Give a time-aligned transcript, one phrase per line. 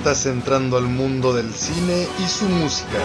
[0.00, 2.98] Estás entrando al mundo del cine y su música.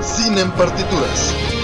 [0.00, 1.57] Cine en partituras.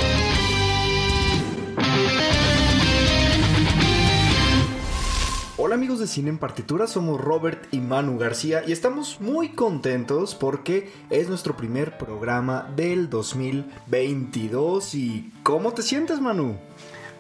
[6.05, 11.31] De Cine en Partitura, somos Robert y Manu García y estamos muy contentos porque es
[11.31, 16.59] nuestro primer programa del 2022 y ¿cómo te sientes Manu?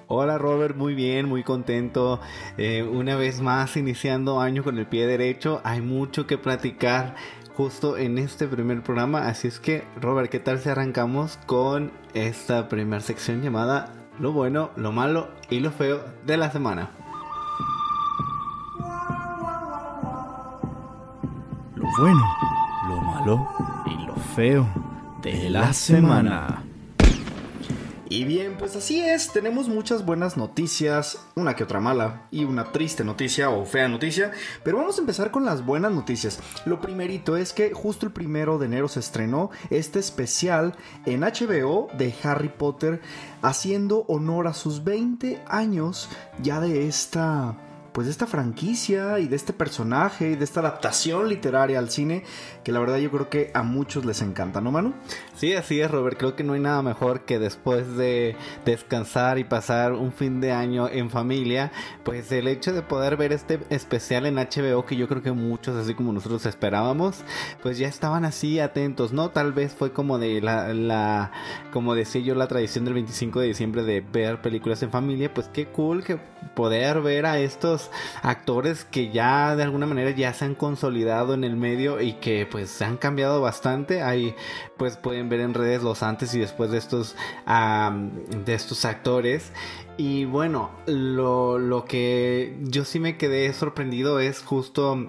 [0.06, 2.20] Hola Robert, muy bien, muy contento.
[2.58, 7.14] Eh, una vez más iniciando año con el pie derecho, hay mucho que platicar
[7.56, 12.68] justo en este primer programa, así es que Robert, ¿qué tal si arrancamos con esta
[12.68, 17.03] primera sección llamada Lo bueno, lo malo y lo feo de la semana?
[21.98, 22.36] Bueno,
[22.88, 23.48] lo malo
[23.86, 24.66] y lo feo
[25.22, 26.64] de la semana.
[28.08, 32.72] Y bien, pues así es, tenemos muchas buenas noticias, una que otra mala y una
[32.72, 36.40] triste noticia o fea noticia, pero vamos a empezar con las buenas noticias.
[36.66, 40.74] Lo primerito es que justo el primero de enero se estrenó este especial
[41.06, 43.00] en HBO de Harry Potter
[43.40, 46.08] haciendo honor a sus 20 años
[46.42, 47.56] ya de esta
[47.94, 52.24] pues de esta franquicia y de este personaje y de esta adaptación literaria al cine
[52.64, 54.94] que la verdad yo creo que a muchos les encanta, ¿no, Manu?
[55.36, 56.18] Sí, así es, Robert.
[56.18, 60.50] Creo que no hay nada mejor que después de descansar y pasar un fin de
[60.50, 61.70] año en familia,
[62.02, 65.76] pues el hecho de poder ver este especial en HBO que yo creo que muchos,
[65.76, 67.22] así como nosotros esperábamos,
[67.62, 69.30] pues ya estaban así atentos, ¿no?
[69.30, 71.30] Tal vez fue como de la, la
[71.72, 75.48] como decía yo, la tradición del 25 de diciembre de ver películas en familia, pues
[75.52, 76.18] qué cool que
[76.56, 77.83] poder ver a estos
[78.22, 82.46] actores que ya de alguna manera ya se han consolidado en el medio y que
[82.50, 84.02] pues se han cambiado bastante.
[84.02, 84.34] Ahí
[84.76, 89.52] pues pueden ver en redes los antes y después de estos de estos actores.
[89.96, 95.08] Y bueno, lo, lo que yo sí me quedé sorprendido es justo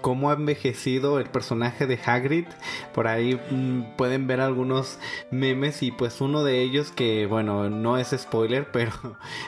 [0.00, 2.46] cómo ha envejecido el personaje de Hagrid.
[2.94, 4.98] Por ahí mmm, pueden ver algunos
[5.30, 8.92] memes y pues uno de ellos que bueno, no es spoiler, pero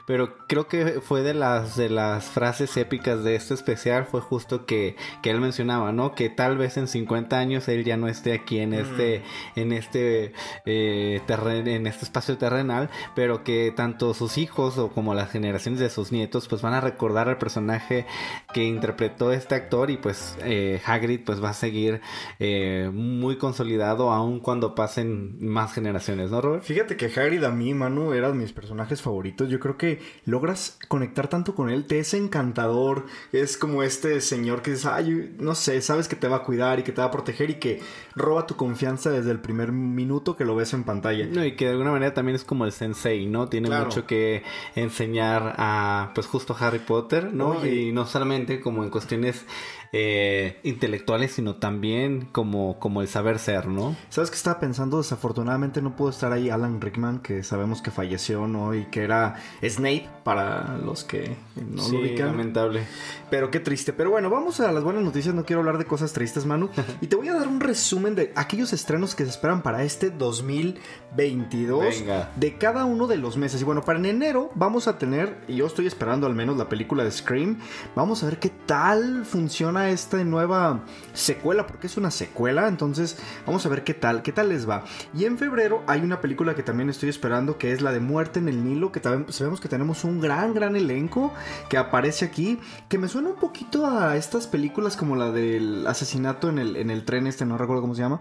[0.06, 4.66] pero creo que fue de las de las frases épicas de este especial fue justo
[4.66, 6.14] que, que él mencionaba, ¿no?
[6.14, 9.60] Que tal vez en 50 años él ya no esté aquí en este mm.
[9.60, 10.32] en este
[10.66, 15.80] eh, terren en este espacio terrenal, pero que tanto sus hijos o como las generaciones
[15.80, 18.06] de sus nietos pues van a recordar al personaje
[18.52, 22.00] que interpretó este actor y pues eh, Hagrid pues va a seguir
[22.38, 26.64] eh, muy consolidado aun cuando pasen más generaciones, ¿no, Robert?
[26.64, 29.48] Fíjate que Hagrid a mí, Manu, era de mis personajes favoritos.
[29.48, 34.62] Yo creo que logras conectar tanto con él, te es encantador, es como este señor
[34.62, 37.08] que dice, ay, no sé, sabes que te va a cuidar y que te va
[37.08, 37.80] a proteger y que
[38.14, 41.26] roba tu confianza desde el primer minuto que lo ves en pantalla.
[41.26, 43.48] No, y que de alguna manera también es como el sensei, ¿no?
[43.48, 43.86] Tiene claro.
[43.86, 44.42] mucho que
[44.74, 47.50] enseñar a, pues justo Harry Potter, ¿no?
[47.50, 47.74] Oye.
[47.74, 49.44] Y no solamente como en cuestiones
[49.92, 53.96] eh, intelectuales, sino también como, como el saber ser, ¿no?
[54.08, 54.98] ¿Sabes qué estaba pensando?
[54.98, 58.74] Desafortunadamente no pudo estar ahí Alan Rickman, que sabemos que falleció, ¿no?
[58.74, 62.26] Y que era Snape para los que no sí, lo ubican.
[62.28, 62.82] lamentable.
[63.30, 63.92] Pero qué triste.
[63.92, 65.34] Pero bueno, vamos a las buenas noticias.
[65.34, 66.70] No quiero hablar de cosas tristes, Manu.
[67.00, 70.10] y te voy a dar un resumen de aquellos estrenos que se esperan para este
[70.10, 71.80] 2022.
[71.80, 72.30] Venga.
[72.36, 73.60] De cada uno de los meses.
[73.60, 76.68] Y bueno, para en enero vamos a tener, y yo estoy esperando al menos la
[76.68, 77.58] película de Scream.
[77.96, 83.16] Vamos a ver qué tal funciona esta nueva secuela, porque es una secuela, entonces
[83.46, 84.84] vamos a ver qué tal, qué tal les va.
[85.14, 88.38] Y en febrero hay una película que también estoy esperando, que es la de Muerte
[88.38, 91.32] en el Nilo, que sabemos que tenemos un gran, gran elenco
[91.68, 92.58] que aparece aquí,
[92.88, 96.90] que me suena un poquito a estas películas como la del asesinato en el, en
[96.90, 98.20] el tren este, no recuerdo cómo se llama.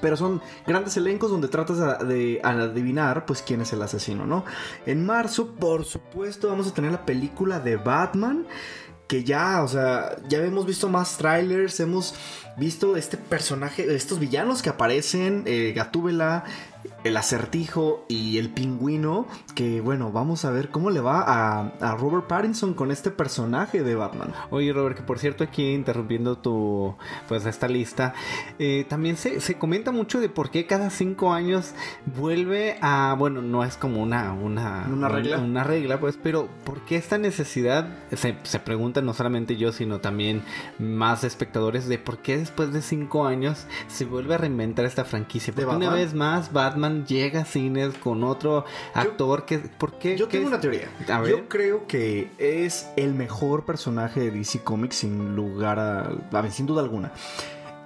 [0.00, 4.44] Pero son grandes elencos donde tratas de adivinar pues quién es el asesino, ¿no?
[4.86, 8.46] En marzo, por supuesto, vamos a tener la película de Batman
[9.10, 12.14] que ya, o sea, ya hemos visto más trailers, hemos
[12.56, 16.44] visto este personaje, estos villanos que aparecen, eh, Gatúbela,
[17.04, 19.26] el acertijo y el pingüino.
[19.54, 23.82] Que bueno, vamos a ver cómo le va a, a Robert Pattinson con este personaje
[23.82, 24.32] de Batman.
[24.50, 26.94] Oye, Robert, que por cierto, aquí interrumpiendo tu,
[27.28, 28.14] pues, esta lista,
[28.58, 31.72] eh, también se, se comenta mucho de por qué cada cinco años
[32.16, 35.38] vuelve a, bueno, no es como una, una, Una regla.
[35.38, 37.88] una regla, pues, pero ¿por qué esta necesidad?
[38.14, 40.42] Se, se pregunta no solamente yo, sino también
[40.78, 45.52] más espectadores de por qué después de cinco años se vuelve a reinventar esta franquicia.
[45.52, 48.64] ¿De Porque una vez más Batman llega a cines con otro
[48.94, 50.16] actor que, ¿por qué?
[50.16, 50.52] Yo ¿Qué tengo es?
[50.52, 50.88] una teoría.
[51.08, 51.30] A ver.
[51.30, 56.66] Yo creo que es el mejor personaje de DC Comics sin lugar a, a sin
[56.66, 57.12] duda alguna.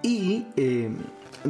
[0.02, 0.90] Y eh,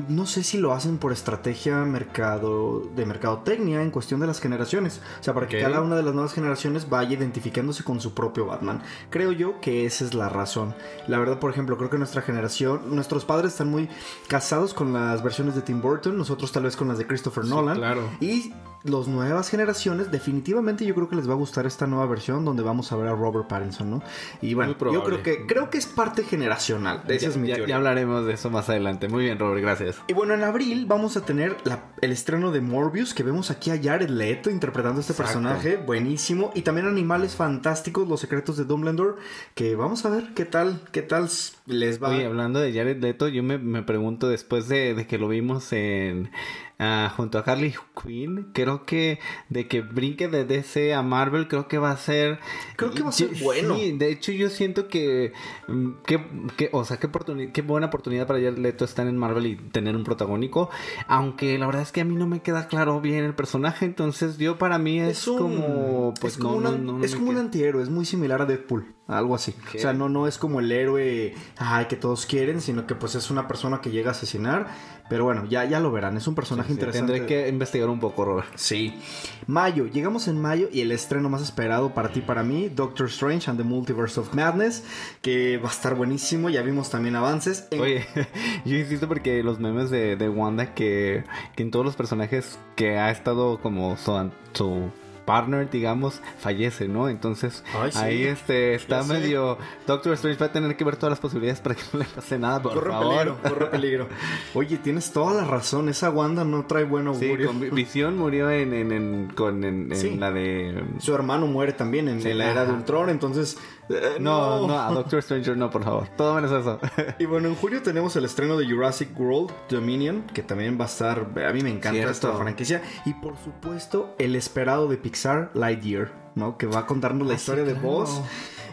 [0.08, 5.00] no sé si lo hacen por estrategia mercado de mercadotecnia en cuestión de las generaciones.
[5.20, 8.46] O sea, para que cada una de las nuevas generaciones vaya identificándose con su propio
[8.46, 8.82] Batman.
[9.10, 10.74] Creo yo que esa es la razón.
[11.06, 13.88] La verdad, por ejemplo, creo que nuestra generación, nuestros padres están muy
[14.28, 17.76] casados con las versiones de Tim Burton, nosotros tal vez con las de Christopher Nolan.
[17.76, 18.08] claro.
[18.20, 18.52] Y
[18.84, 22.62] las nuevas generaciones, definitivamente yo creo que les va a gustar esta nueva versión donde
[22.62, 24.02] vamos a ver a Robert Pattinson, ¿no?
[24.42, 27.02] Y bueno, yo creo que creo que es parte generacional.
[27.08, 27.72] Esa Ya, es mi ya- teoría.
[27.72, 29.08] ya hablaremos de eso más adelante.
[29.08, 29.96] Muy bien, Robert, gracias.
[30.06, 33.70] Y bueno, en abril vamos a tener la- el estreno de Morbius, que vemos aquí
[33.70, 35.32] a Jared Leto interpretando a este Exacto.
[35.40, 36.50] personaje, buenísimo.
[36.54, 39.14] Y también Animales Fantásticos, Los Secretos de Dumbledore,
[39.54, 41.28] que vamos a ver qué tal, qué tal
[41.66, 42.10] les va.
[42.10, 45.72] Oye, hablando de Jared Leto, yo me, me pregunto después de, de que lo vimos
[45.72, 46.30] en
[46.78, 49.18] ah, junto a Harley Quinn, creo que
[49.48, 52.38] de que brinque de DC a Marvel, creo que va a ser
[52.76, 53.76] Creo que va a ser Yo- bueno.
[53.76, 55.32] Sí, de hecho yo siento que,
[55.68, 56.20] mm, que,
[56.56, 60.04] que- o sea, qué, buena oportunidad para Jared Leto estar en Marvel y tener un
[60.04, 60.70] protagónico,
[61.06, 64.38] aunque la verdad es que a mí no me queda claro bien el personaje, entonces
[64.38, 67.30] yo para mí es, es un, como pues es como, no, una- no, es como
[67.30, 69.54] un antihéroe, es muy similar a Deadpool, algo así.
[69.74, 73.14] O sea, no, no es como el héroe ay, que todos quieren, sino que pues
[73.14, 74.66] es una persona que llega a asesinar.
[75.06, 77.12] Pero bueno, ya, ya lo verán, es un personaje Sí, interesante.
[77.12, 78.48] Tendré que investigar un poco, Robert.
[78.54, 78.98] Sí.
[79.46, 83.08] Mayo, llegamos en mayo y el estreno más esperado para ti y para mí, Doctor
[83.08, 84.82] Strange and the Multiverse of Madness,
[85.20, 87.68] que va a estar buenísimo, ya vimos también avances.
[87.70, 88.06] En- Oye,
[88.64, 91.24] yo insisto porque los memes de, de Wanda que,
[91.54, 94.90] que en todos los personajes que ha estado como su, su
[95.24, 97.08] partner, digamos, fallece, ¿no?
[97.08, 97.98] Entonces Ay, sí.
[97.98, 99.12] ahí este está Ya sé.
[99.14, 102.04] medio Doctor Strange va a tener que ver todas las posibilidades para que no le
[102.04, 103.14] pase nada, por corre favor.
[103.16, 104.08] peligro, corre peligro.
[104.54, 107.46] Oye, tienes toda la razón, esa Wanda no trae buen Sí, augurio.
[107.48, 110.16] con Vi- Visión murió en, en, en- con, en, en Sí.
[110.16, 110.84] la de...
[110.98, 112.72] Su hermano muere también en, Sí, la era de.
[112.72, 113.56] Ultron, entonces...
[113.88, 116.08] eh, No, no, a Doctor Stranger no, por favor.
[116.16, 116.78] Todo menos eso.
[117.18, 120.88] Y bueno, en julio tenemos el estreno de Jurassic World Dominion, que también va a
[120.88, 122.10] estar, a mí me encanta Cierto.
[122.12, 122.82] esta franquicia.
[123.04, 126.56] Y por supuesto, el esperado de Pixar, Lightyear, ¿no?
[126.58, 127.74] Que va a contarnos la Ah, historia de.
[127.74, 128.20] Buzz.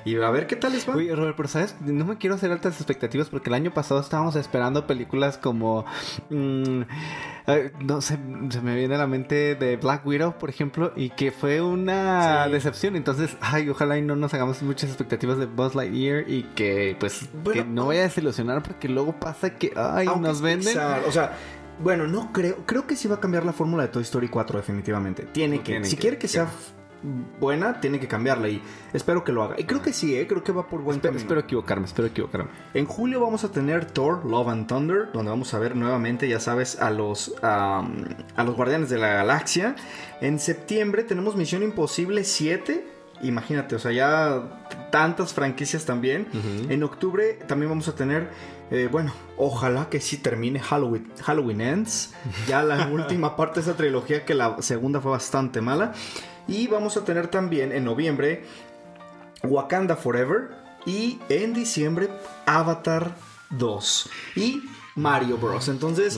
[0.05, 0.95] Y a ver qué tal les va.
[0.95, 4.35] Oye, Robert, pero sabes, no me quiero hacer altas expectativas porque el año pasado estábamos
[4.35, 5.85] esperando películas como.
[6.29, 6.81] mm,
[7.81, 8.17] no sé,
[8.49, 12.45] se me viene a la mente de Black Widow, por ejemplo, y que fue una
[12.45, 12.51] Sí.
[12.51, 12.95] decepción.
[12.95, 17.29] Entonces, ay, ojalá y no nos hagamos muchas expectativas de Buzz Lightyear y que, pues,
[17.43, 20.77] Bueno, que no vaya a desilusionar porque luego pasa que, ay, nos venden.
[21.07, 21.33] O sea,
[21.79, 24.57] bueno, no creo, creo que sí va a cambiar la fórmula de Toy Story 4
[24.57, 25.23] definitivamente.
[25.31, 26.47] Tiene que, Tiene si que, quiere que sea
[27.39, 28.61] buena, tiene que cambiarla y
[28.93, 29.55] espero que lo haga.
[29.57, 30.27] Y creo que sí, ¿eh?
[30.27, 31.21] creo que va por buen Espero, camino.
[31.21, 32.49] espero equivocarme, espero equivocarme.
[32.73, 36.39] En julio vamos a tener Thor, Love and Thunder, donde vamos a ver nuevamente, ya
[36.39, 37.83] sabes, a los, a
[38.37, 39.75] los Guardianes de la Galaxia.
[40.21, 42.85] En septiembre tenemos Misión Imposible 7.
[43.23, 44.61] Imagínate, o sea, ya
[44.91, 46.27] tantas franquicias también.
[46.69, 48.29] En octubre también vamos a tener,
[48.71, 52.13] eh, bueno, ojalá que sí termine Halloween, Halloween Ends.
[52.47, 55.93] Ya la última parte de esa trilogía, que la segunda fue bastante mala.
[56.47, 58.43] Y vamos a tener también en noviembre
[59.43, 60.49] Wakanda Forever
[60.85, 62.09] y en diciembre
[62.45, 63.15] Avatar
[63.51, 64.63] 2 y
[64.95, 65.67] Mario Bros.
[65.67, 66.17] Entonces.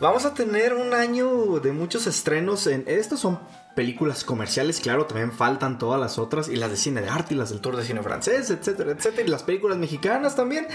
[0.00, 2.66] Vamos a tener un año de muchos estrenos.
[2.66, 3.38] En estos son
[3.74, 7.36] películas comerciales, claro, también faltan todas las otras y las de cine de arte y
[7.36, 10.66] las del tour de cine francés, etcétera, etcétera, y las películas mexicanas también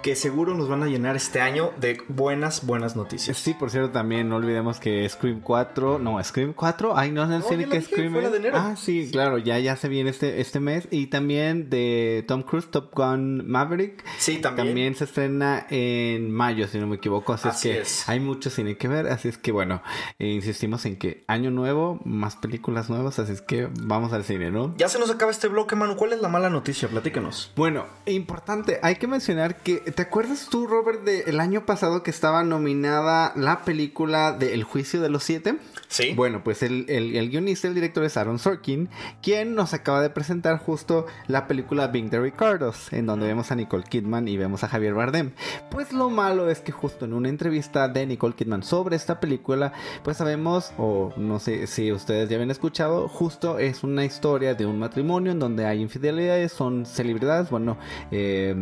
[0.00, 3.36] que seguro nos van a llenar este año de buenas, buenas noticias.
[3.36, 7.38] Sí, por cierto, también no olvidemos que Scream 4, no, Scream 4, ay, no, no,
[7.38, 8.30] ni la qué dije, Scream es.
[8.30, 8.56] de enero.
[8.56, 10.86] Ah, sí, claro, ya, ya se viene este, este mes.
[10.90, 14.04] Y también de Tom Cruise, Top Gun Maverick.
[14.18, 14.68] Sí, también.
[14.68, 17.32] También se estrena en mayo, si no me equivoco.
[17.32, 18.08] Así, Así es que es.
[18.08, 19.06] hay mucho cine que ver.
[19.06, 19.82] Así es que, bueno,
[20.18, 24.50] eh, insistimos en que año nuevo, más películas nuevas, así es que vamos al cine,
[24.50, 24.74] ¿no?
[24.76, 25.96] Ya se nos acaba este bloque, Manu.
[25.96, 26.88] ¿Cuál es la mala noticia?
[26.88, 27.52] Platícanos.
[27.54, 32.42] Bueno, importante, hay que mencionar que, ¿te acuerdas tú, Robert, del año pasado que estaba
[32.42, 35.56] nominada la película de El juicio de los siete?
[35.96, 36.12] Sí.
[36.14, 38.90] Bueno, pues el, el, el guionista, el director es Aaron Sorkin,
[39.22, 43.54] quien nos acaba de presentar justo la película Being the Ricardos, en donde vemos a
[43.54, 45.32] Nicole Kidman y vemos a Javier Bardem.
[45.70, 49.72] Pues lo malo es que justo en una entrevista de Nicole Kidman sobre esta película,
[50.04, 54.66] pues sabemos, o no sé si ustedes ya habían escuchado, justo es una historia de
[54.66, 57.78] un matrimonio en donde hay infidelidades, son celebridades, bueno,
[58.10, 58.54] eh,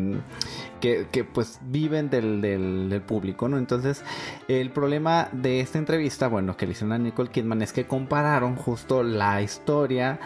[0.84, 3.56] que, que, pues viven del, del, del, público, ¿no?
[3.56, 4.04] Entonces,
[4.48, 8.54] el problema de esta entrevista, bueno, que le hicieron a Nicole Kidman es que compararon
[8.54, 10.20] justo la historia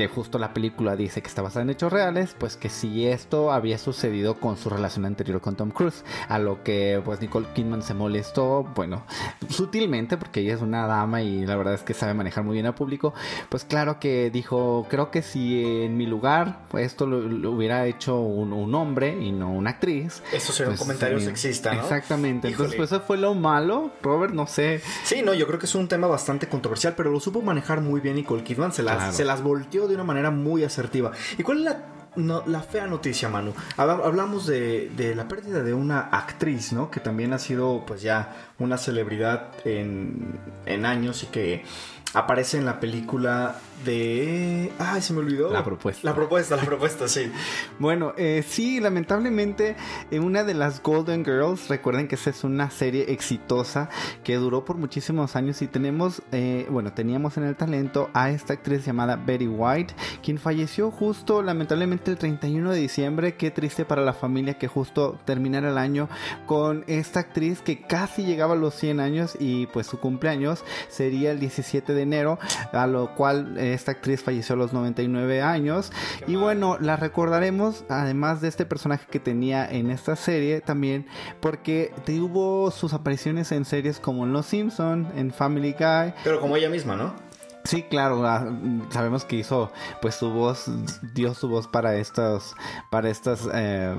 [0.00, 3.52] que justo la película dice que está basada en hechos reales, pues que si esto
[3.52, 7.82] había sucedido con su relación anterior con Tom Cruise, a lo que pues Nicole Kidman
[7.82, 9.04] se molestó, bueno,
[9.50, 12.64] sutilmente porque ella es una dama y la verdad es que sabe manejar muy bien
[12.64, 13.12] al público,
[13.50, 17.84] pues claro que dijo, creo que si en mi lugar pues esto lo, lo hubiera
[17.86, 20.22] hecho un, un, hombre y no una actriz.
[20.32, 21.82] Eso sería pues, un comentario sí, sexista, ¿no?
[21.82, 22.68] Exactamente, Híjole.
[22.68, 24.80] entonces pues eso fue lo malo, Robert, no sé.
[25.04, 28.00] Sí, no, yo creo que es un tema bastante controversial, pero lo supo manejar muy
[28.00, 29.12] bien Nicole Kidman, se las, Claro.
[29.12, 31.12] se las volteó de una manera muy asertiva.
[31.38, 31.74] ¿Y cuál es
[32.16, 33.52] la, fea noticia, Manu?
[33.76, 36.90] Habla- Hablamos de, de la pérdida de una actriz, ¿no?
[36.90, 41.64] Que también ha sido, pues ya, una celebridad en, en años y que
[42.14, 44.72] aparece en la película de...
[44.78, 45.52] Ay, se me olvidó.
[45.52, 46.00] La propuesta.
[46.08, 47.30] La propuesta, la propuesta, sí.
[47.78, 49.76] Bueno, eh, sí, lamentablemente,
[50.10, 53.88] en una de las Golden Girls, recuerden que esa es una serie exitosa
[54.24, 58.54] que duró por muchísimos años y tenemos, eh, bueno, teníamos en el talento a esta
[58.54, 63.36] actriz llamada Betty White, quien falleció justo, lamentablemente, el 31 de diciembre.
[63.36, 66.08] Qué triste para la familia que justo terminara el año
[66.46, 71.30] con esta actriz que casi llegaba a los 100 años y pues su cumpleaños sería
[71.30, 72.38] el 17 de enero,
[72.72, 75.92] a lo cual eh, esta actriz falleció a los 99 años.
[76.26, 81.06] Y bueno, la recordaremos, además de este personaje que tenía en esta serie, también
[81.40, 86.14] porque tuvo sus apariciones en series como en Los Simpson, en Family Guy.
[86.24, 87.29] Pero como ella misma, ¿no?
[87.64, 88.46] Sí, claro, ah,
[88.90, 90.70] sabemos que hizo pues su voz,
[91.14, 92.54] dio su voz para estos,
[92.90, 93.94] para estas, eh,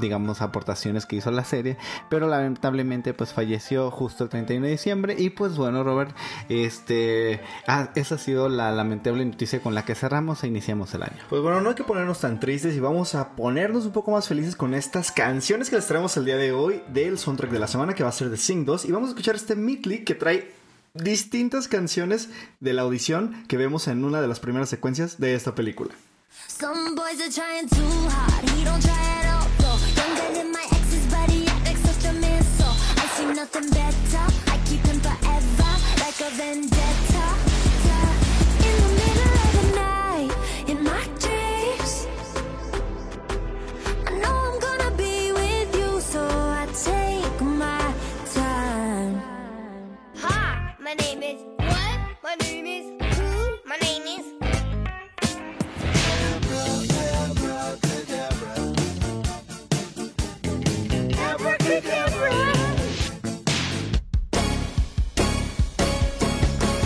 [0.00, 5.16] digamos, aportaciones que hizo la serie, pero lamentablemente pues falleció justo el 31 de diciembre
[5.18, 6.14] y pues bueno, Robert,
[6.48, 11.02] este, ah, esa ha sido la lamentable noticia con la que cerramos e iniciamos el
[11.02, 11.18] año.
[11.28, 14.28] Pues bueno, no hay que ponernos tan tristes y vamos a ponernos un poco más
[14.28, 17.66] felices con estas canciones que les traemos el día de hoy del soundtrack de la
[17.66, 20.14] semana que va a ser de Sing 2 y vamos a escuchar este Midley que
[20.14, 20.65] trae
[21.02, 22.28] distintas canciones
[22.60, 25.94] de la audición que vemos en una de las primeras secuencias de esta película.
[50.86, 51.98] My name is what?
[52.22, 52.86] My name is
[53.18, 53.58] who?
[53.66, 54.26] My name is.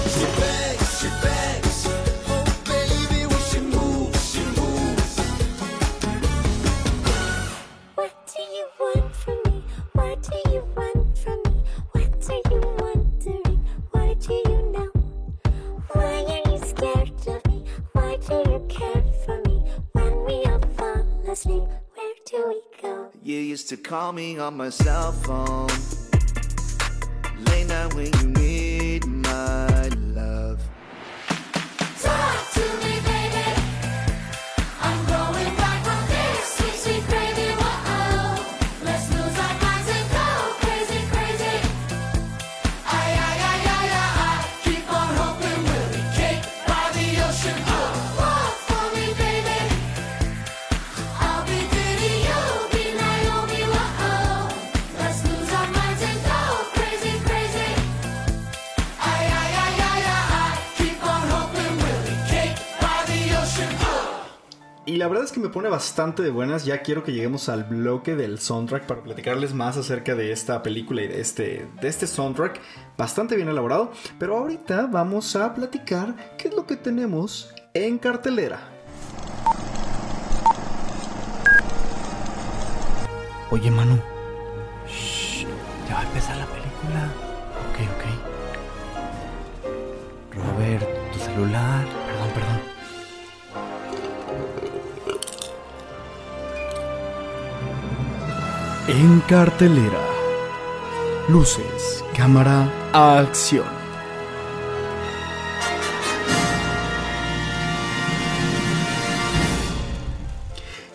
[0.08, 1.86] She begs, she begs.
[2.26, 5.14] Oh, baby, when she moves, she moves.
[7.96, 9.09] What do you want?
[23.70, 25.68] To call me on my cell phone.
[27.46, 30.09] Late night when you need my
[65.10, 66.64] verdad es que me pone bastante de buenas.
[66.64, 71.02] Ya quiero que lleguemos al bloque del soundtrack para platicarles más acerca de esta película
[71.02, 72.60] y de este, de este soundtrack
[72.96, 73.90] bastante bien elaborado.
[74.18, 78.60] Pero ahorita vamos a platicar qué es lo que tenemos en cartelera.
[83.50, 83.98] Oye, Manu.
[84.86, 85.44] Shh,
[85.88, 87.10] ya va a empezar la película.
[87.68, 88.04] Ok, ok.
[90.36, 91.99] Robert, tu celular
[98.92, 100.04] En cartelera.
[101.28, 103.79] Luces, cámara, acción.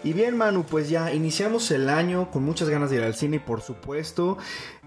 [0.05, 3.37] Y bien, Manu, pues ya iniciamos el año con muchas ganas de ir al cine
[3.37, 4.37] y por supuesto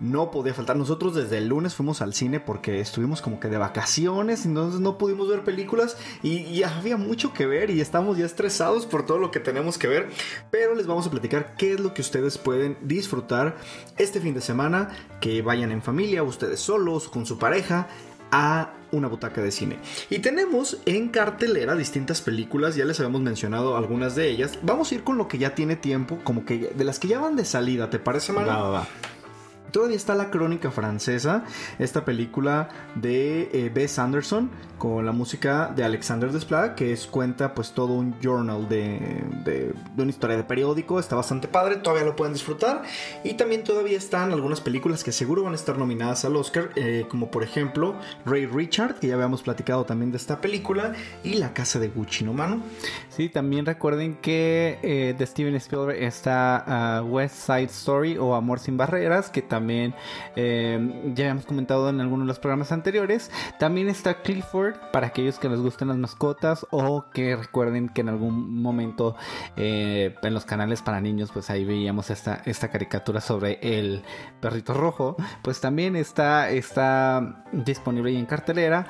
[0.01, 0.77] no podía faltar.
[0.77, 4.97] Nosotros desde el lunes fuimos al cine porque estuvimos como que de vacaciones, entonces no
[4.97, 9.19] pudimos ver películas y, y había mucho que ver y estamos ya estresados por todo
[9.19, 10.09] lo que tenemos que ver.
[10.53, 13.57] Pero les vamos a platicar qué es lo que ustedes pueden disfrutar
[13.97, 17.89] este fin de semana, que vayan en familia, ustedes solos, con su pareja
[18.31, 19.79] a una butaca de cine.
[20.11, 24.59] Y tenemos en cartelera distintas películas, ya les habíamos mencionado algunas de ellas.
[24.63, 27.19] Vamos a ir con lo que ya tiene tiempo, como que de las que ya
[27.19, 28.49] van de salida, ¿te parece, Manu?
[28.49, 28.89] Va, va, va.
[29.71, 31.45] Todavía está La Crónica Francesa,
[31.79, 37.53] esta película de eh, Bess Anderson con la música de Alexander Desplat, que es cuenta
[37.53, 42.15] pues todo un journal de, de- una historia de periódico, está bastante padre, todavía lo
[42.15, 42.83] pueden disfrutar.
[43.25, 47.07] Y también todavía están algunas películas que seguro van a estar nominadas al Oscar, eh,
[47.11, 50.93] como por ejemplo Ray Richard, que ya habíamos platicado también de esta película,
[51.25, 52.63] y La Casa de Gucci, ¿no, mano?
[53.11, 56.65] Sí, también recuerden que eh, de Steven Spielberg está
[56.99, 59.58] ah, West Side Story o Amor sin Barreras, que también
[60.37, 63.31] eh, ya habíamos comentado en algunos de los programas anteriores.
[63.59, 68.09] También está Clifford, para aquellos que les gusten las mascotas o que recuerden que en
[68.09, 69.17] algún momento
[69.57, 74.03] eh, en los canales para niños, pues ahí veíamos esta, esta caricatura sobre el
[74.41, 75.17] perrito rojo.
[75.43, 78.87] Pues también está, está disponible ahí en cartelera.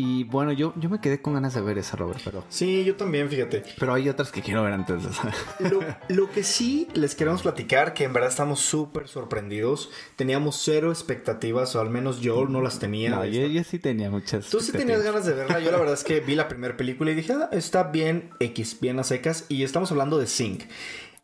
[0.00, 2.44] Y bueno, yo, yo me quedé con ganas de ver esa, Robert, pero...
[2.50, 3.64] Sí, yo también, fíjate.
[3.80, 5.22] Pero hay otras que quiero ver antes de eso.
[5.58, 5.80] Lo,
[6.16, 9.90] lo que sí les queremos platicar, que en verdad estamos súper sorprendidos.
[10.14, 13.10] Teníamos cero expectativas, o al menos yo no las tenía.
[13.10, 14.48] No, yo, yo sí tenía muchas.
[14.48, 15.58] Tú sí tenías ganas de verla.
[15.58, 18.78] Yo la verdad es que vi la primera película y dije, ah, está bien X,
[18.80, 19.46] bien a secas.
[19.48, 20.62] Y estamos hablando de Sync.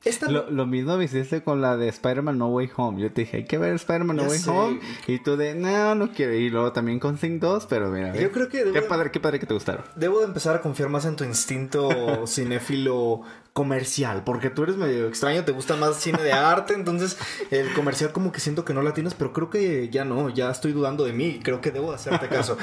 [0.05, 3.01] Esta Lo, lo mismo me hiciste con la de Spider-Man No Way Home.
[3.01, 4.51] Yo te dije, hay que ver Spider-Man No Ya Way sé.
[4.51, 4.81] Home.
[5.07, 6.35] Y tú de, no, no quiero.
[6.35, 8.15] Y luego también con Sing 2, pero mira.
[8.15, 9.85] Yo creo que debo Qué padre, qué padre que te gustaron.
[9.97, 11.89] Debo de empezar a confiar más en tu instinto
[12.27, 13.23] cinéfilo
[13.55, 17.17] comercial, porque tú eres medio extraño, te gusta más cine de arte, entonces
[17.51, 20.51] el comercial como que siento que no la tienes, pero creo que ya no, ya
[20.51, 22.59] estoy dudando de mí, creo que debo de hacerte caso.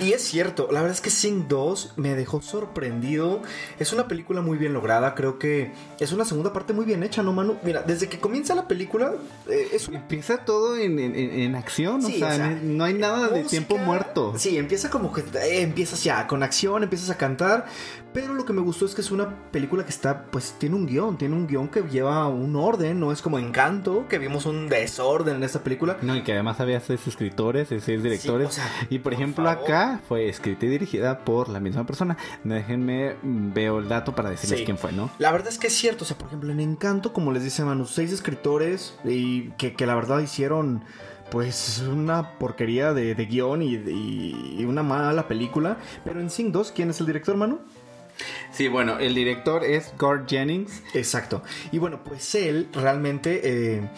[0.00, 3.40] y es cierto, la verdad es que Sing 2 me dejó sorprendido,
[3.78, 7.22] es una película muy bien lograda, creo que es una segunda parte muy bien hecha,
[7.22, 7.56] ¿no, Manu?
[7.62, 9.12] Mira, desde que comienza la película,
[9.48, 12.02] eh, es una Empieza todo en, en- acción.
[12.02, 14.34] Sí, o, sea, o sea, no hay nada de tiempo muerto.
[14.36, 17.66] Sí, empieza como que eh, empiezas ya con acción, empiezas a cantar.
[18.12, 20.86] Pero lo que me gustó es que es una película que está, pues tiene un
[20.86, 24.66] guion, tiene un guion que lleva un orden, no es como Encanto, que vimos un
[24.68, 25.98] desorden en esta película.
[26.00, 28.48] No, y que además había seis escritores y seis directores.
[28.48, 29.62] o sea, y por, por ejemplo, favor.
[29.64, 32.16] acá fue escrita y dirigida por la misma persona.
[32.44, 34.64] Déjenme, mm, veo el dato para decirles Sí.
[34.64, 35.10] quién fue, ¿no?
[35.18, 37.62] La verdad es que es cierto, o sea, por ejemplo, en Encanto, como les dice
[37.62, 40.82] Manu, seis escritores y que, que la verdad hicieron
[41.30, 45.78] pues una porquería de, de guion y, y- y una mala película.
[46.04, 47.60] Pero en Sing 2, ¿quién es el director, Manu?
[48.52, 50.82] Sí, bueno, el director es Gord Jennings.
[50.94, 51.42] Exacto.
[51.70, 53.88] Y bueno, pues él realmente eh,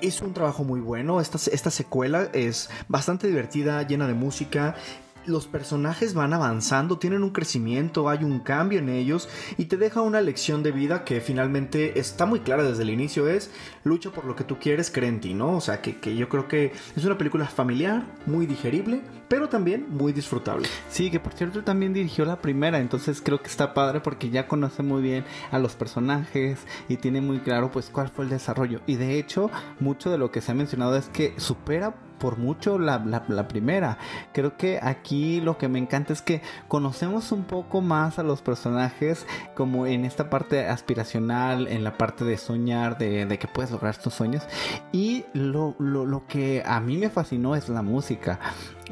[0.00, 1.20] hizo un trabajo muy bueno.
[1.20, 4.76] Esta, esta secuela es bastante divertida, llena de música.
[5.24, 10.00] Los personajes van avanzando, tienen un crecimiento, hay un cambio en ellos y te deja
[10.00, 13.50] una lección de vida que finalmente está muy clara desde el inicio, es
[13.84, 15.56] lucha por lo que tú quieres, cree en ti, ¿no?
[15.56, 19.86] O sea, que, que yo creo que es una película familiar, muy digerible, pero también
[19.88, 20.68] muy disfrutable.
[20.90, 24.46] Sí, que por cierto también dirigió la primera, entonces creo que está padre porque ya
[24.46, 26.58] conoce muy bien a los personajes
[26.88, 28.80] y tiene muy claro pues cuál fue el desarrollo.
[28.86, 32.78] Y de hecho, mucho de lo que se ha mencionado es que supera por mucho
[32.78, 33.98] la, la- primera.
[34.32, 38.42] Creo que aquí lo que me encanta es que conocemos un poco más a los
[38.42, 43.72] personajes como en esta parte aspiracional, en la parte de soñar, de, de que puedes
[43.72, 44.44] lograr tus sueños.
[44.92, 48.38] Y lo, lo- lo que a mí me fascinó es la música.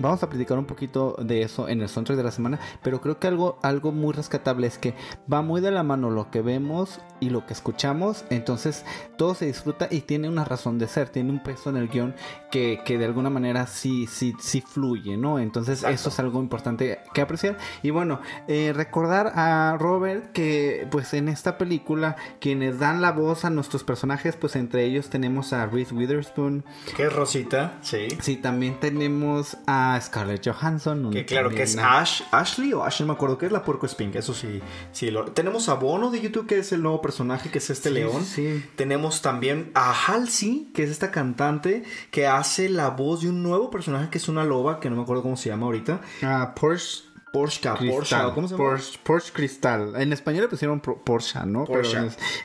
[0.01, 3.19] Vamos a platicar un poquito de eso en el soundtrack de la semana, pero creo
[3.19, 4.95] que algo, algo muy rescatable es que
[5.33, 8.85] va muy de la mano lo que vemos y lo que escuchamos, entonces
[9.19, 12.15] todo se disfruta y tiene una razón de ser, tiene un peso en el guion
[12.51, 15.39] que, que de alguna manera sí, sí, sí fluye, ¿no?
[15.39, 17.59] Entonces eso es algo importante que apreciar.
[17.83, 23.45] Y bueno, eh, recordar a Robert que pues en esta película quienes dan la voz
[23.45, 26.65] a nuestros personajes, pues entre ellos tenemos a Reese Witherspoon,
[26.97, 27.79] ¿Qué es Rosita?
[27.83, 28.09] Sí.
[28.21, 31.11] Sí, también tenemos a Scarlett Johansson.
[31.11, 33.88] Que claro que es Ash, Ashley o Ash, no me acuerdo que es la Puerco
[33.88, 34.61] Spink, eso sí,
[34.92, 37.88] sí lo- tenemos a Bono de YouTube que es el nuevo personaje que es este
[37.88, 38.24] Sí, león.
[38.24, 38.62] sí.
[38.76, 43.70] Tenemos también a Halsey, que es esta cantante que hace la voz de un nuevo
[43.70, 46.00] personaje que es una loba, que no me acuerdo cómo se llama ahorita.
[46.22, 47.05] Ah, Porsche.
[47.33, 48.64] Porsche, Porsche, ¿cómo se llama?
[48.70, 49.92] Porsche, Porsche Cristal.
[49.94, 51.64] En español le pusieron Porsche, ¿no?
[51.64, 51.96] Porsche.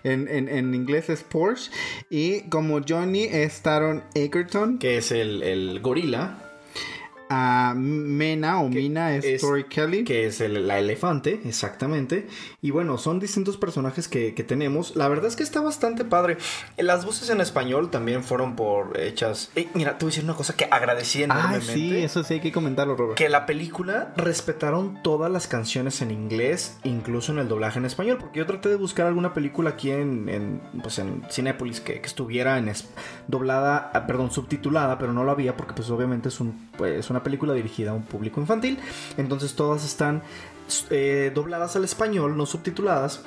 [0.04, 1.72] Pero en, en- en inglés es Porsche.
[2.12, 6.38] Y como Johnny es Taron Egerton, Que es el, el gorila,
[7.30, 10.04] a Mena o Mina es, es- Tori Kelly.
[10.04, 12.28] que es el- la elefante, exactamente.
[12.62, 14.96] Y bueno, son distintos personajes que, que tenemos.
[14.96, 16.38] La verdad es que está bastante padre.
[16.78, 19.52] Las voces en español también fueron por hechas.
[19.56, 21.74] Eh, mira, te voy a decir una cosa que agradecí Ah, enormemente.
[21.74, 23.18] sí, eso sí hay que comentarlo, Robert.
[23.18, 28.18] Que la película respetaron todas las canciones en inglés, incluso en el doblaje en español.
[28.20, 32.08] Porque yo traté de buscar alguna película aquí en, en, pues en Cinépolis que, que
[32.08, 32.66] estuviera en
[33.28, 37.15] doblada, ah, perdón, subtitulada, pero no lo había porque pues obviamente es, un, pues, una
[37.24, 38.80] película dirigida a un público infantil.
[39.18, 40.24] Entonces todas están
[40.90, 43.24] eh, dobladas al español, no subtituladas.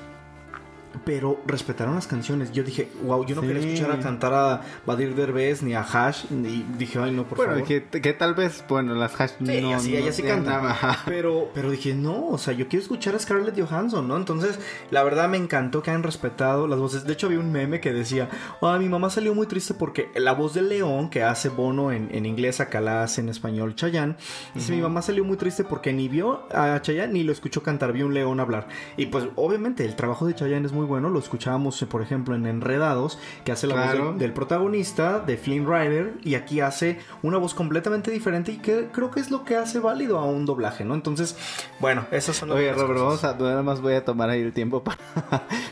[1.05, 2.53] Pero respetaron las canciones.
[2.53, 3.49] Yo dije, wow, yo no Sí.
[3.49, 6.25] quería escuchar a cantar a Badir Derbez ni a Hash.
[6.31, 7.67] Y dije, ay, no, por bueno, favor.
[7.69, 10.63] que, que tal vez, bueno, las hash Sí, no, así, no sí tienen canta.
[10.63, 10.99] nada.
[11.07, 14.17] Pero, pero dije, no, o sea, yo quiero escuchar a Scarlett Johansson, ¿no?
[14.17, 14.59] Entonces,
[14.91, 17.05] la verdad me encantó que hayan respetado las voces.
[17.05, 18.29] De hecho, había un meme que decía,
[18.63, 22.09] ah, mi mamá salió muy triste porque la voz de León, que hace Bono en,
[22.13, 24.17] en inglés, acá la hace en español Chayanne,
[24.55, 27.93] dice, mi mamá salió muy triste porque ni vio a Chayanne ni lo escuchó cantar,
[27.93, 28.69] vio un león hablar.
[28.97, 32.35] Y pues, obviamente, el trabajo de Chayanne es muy bueno, lo escuchábamos, eh, por ejemplo,
[32.35, 36.99] en Enredados, que hace la voz del- del protagonista, de Flynn Rider, y aquí hace
[37.23, 40.47] una voz completamente diferente y que creo que es lo que hace válido a un
[40.47, 40.95] doblaje, ¿no?
[40.95, 41.37] Entonces,
[41.79, 43.23] bueno, esas son Oye, Robert, cosas.
[43.23, 44.99] vamos a, nada más voy a tomar ahí el tiempo para,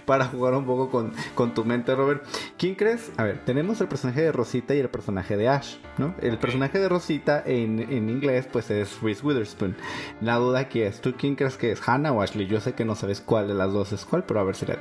[0.04, 2.24] para jugar un poco con, con tu mente, Robert.
[2.56, 3.10] ¿Quién crees?
[3.16, 6.14] A ver, tenemos el personaje de Rosita y el personaje de Ash, ¿no?
[6.20, 9.74] El personaje de Rosita en, en inglés, pues es Reese Witherspoon.
[10.20, 12.46] La duda aquí es, ¿tú quién crees que es Hannah o Ashley?
[12.46, 14.66] Yo sé que no sabes cuál de las dos es cuál, pero a ver si
[14.66, 14.74] la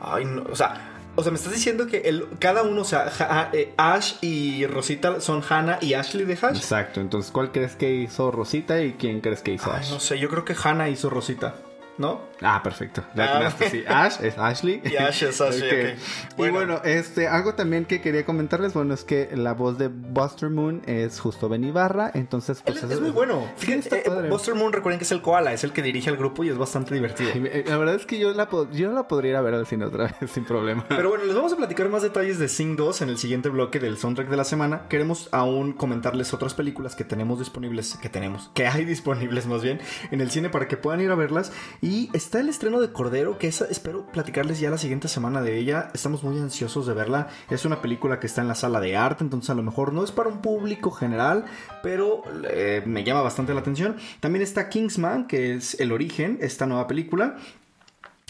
[0.00, 0.86] Ay, no, o sea...
[1.16, 5.20] O sea, me estás diciendo que el, cada uno, o sea, eh, Ash y Rosita
[5.20, 6.56] son Hannah y Ashley de Hash.
[6.56, 9.90] Exacto, entonces, ¿cuál crees que hizo Rosita y quién crees que hizo Ay, Ash?
[9.90, 11.56] no sé, yo creo que Hannah hizo Rosita,
[12.00, 12.22] ¿no?
[12.42, 13.02] Ah, perfecto.
[13.14, 13.50] Ya Ah.
[13.70, 13.84] sí.
[13.86, 14.80] Ash es Ashley.
[14.90, 15.98] Y Ash es Ashley, ok.
[15.98, 16.54] Y Bueno.
[16.54, 20.82] bueno, este, algo también que quería comentarles, bueno, es que la voz de Buster Moon
[20.86, 23.46] es justo Ben Ibarra, entonces Él pues es, es muy bueno.
[23.56, 24.28] Sí, está eh.
[24.28, 26.56] Buster Moon, recuerden que es el koala, es el que dirige al grupo y es
[26.58, 27.30] bastante divertido.
[27.36, 29.84] Me- La verdad es que yo la, yo la podría ir a ver al cine
[29.84, 30.86] otra vez sin problema.
[30.88, 33.78] Pero bueno, les vamos a platicar más detalles de Sing 2 en el siguiente bloque
[33.78, 34.88] del soundtrack de la semana.
[34.88, 39.80] Queremos aún comentarles otras películas que tenemos disponibles, que tenemos, que hay disponibles más bien
[40.10, 41.52] en el cine para que puedan ir a verlas.
[41.82, 45.58] Y está el estreno de Cordero, que esa, espero platicarles ya la siguiente semana de
[45.58, 45.90] ella.
[45.94, 47.28] Estamos muy ansiosos de verla.
[47.50, 50.04] Es una película que está en la sala de arte, entonces a lo mejor no
[50.04, 51.44] es para un público general,
[51.82, 53.96] pero eh, me llama bastante la atención.
[54.20, 57.36] También está Kingsman, que es el origen, esta nueva película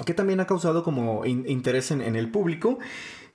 [0.07, 2.79] que también ha causado como in- interés en el público.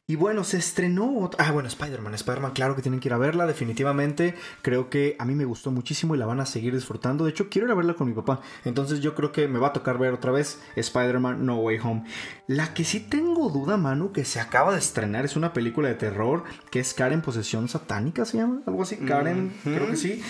[0.08, 1.32] Y bueno, se estrenó.
[1.40, 2.14] Ah, bueno, Spider-Man.
[2.14, 4.36] Spider-Man, claro que tienen que ir a verla, definitivamente.
[4.62, 7.24] Creo que a mí me gustó muchísimo y la van a seguir disfrutando.
[7.24, 8.40] De hecho, quiero ir a verla con mi papá.
[8.66, 12.04] Entonces, yo creo que me va a tocar ver otra vez Spider-Man No Way Home.
[12.46, 15.96] La que sí tengo duda, Manu, que se acaba de estrenar es una película de
[15.96, 18.62] terror que es Karen Posesión Satánica, ¿se llama?
[18.68, 18.98] Algo así.
[18.98, 20.22] Karen, creo que sí.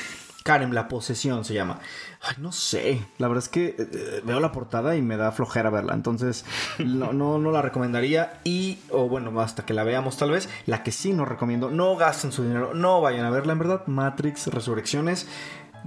[0.46, 1.80] Karen, la posesión se llama.
[2.22, 3.04] Ay, no sé.
[3.18, 5.96] La verdad es que eh, eh, veo la portada y me da flojera verla.
[5.96, 6.46] Entonces,
[6.78, 8.42] no, no, no la recomendaría.
[8.44, 10.48] Y, o bueno, hasta que la veamos tal vez.
[10.68, 11.72] La que sí no recomiendo.
[11.72, 12.76] No gasten su dinero.
[12.76, 13.88] No vayan a verla, en verdad.
[13.88, 15.28] Matrix Resurrecciones.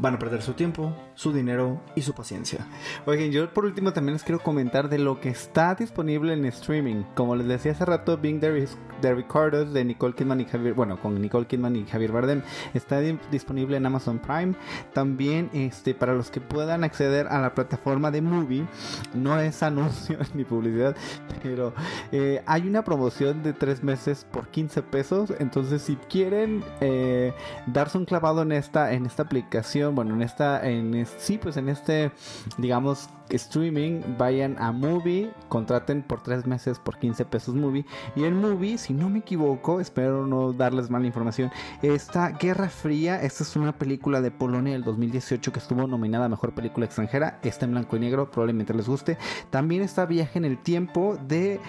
[0.01, 2.67] Van a perder su tiempo, su dinero y su paciencia.
[3.05, 7.03] Oigan, yo por último también les quiero comentar de lo que está disponible en streaming.
[7.17, 8.69] Como les decía hace rato, Being the,
[9.01, 12.43] the Ricardos de Nicole Kidman y Javier, bueno, con Nicole Kidman y Javier Bardem,
[12.75, 14.55] está di- disponible en Amazon Prime.
[14.93, 18.67] También, este, para los que puedan acceder a la plataforma de Movie,
[19.15, 20.95] no es anuncio ni publicidad,
[21.43, 21.75] pero
[22.13, 25.33] eh, hay una promoción de tres meses por 15 pesos.
[25.41, 27.33] Entonces, si quieren eh,
[27.67, 31.57] darse un clavado en esta, en esta aplicación, bueno, en esta, en es- sí, pues
[31.57, 32.11] en este,
[32.59, 37.85] digamos, streaming, vayan a Movie, contraten por tres meses por 15 pesos Movie.
[38.16, 41.51] Y en Movie, si no me equivoco, espero no darles mala información,
[41.83, 46.29] está Guerra Fría, esta es una película de Polonia del 2018 que estuvo nominada a
[46.31, 49.18] Mejor Película Extranjera, está en blanco y negro, probablemente les guste.
[49.51, 51.61] También está Viaje en el Tiempo de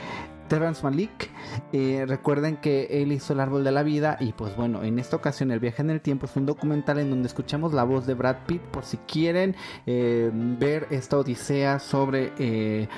[0.50, 1.30] Terrence Malik.
[1.72, 5.16] Eh, recuerden que él hizo El Árbol de la Vida y pues bueno, en esta
[5.16, 8.16] ocasión El Viaje en el Tiempo es un documental en donde escuchamos la voz de
[8.16, 12.90] Brad Pitt por si quieren eh, ver esta odisea sobre eh,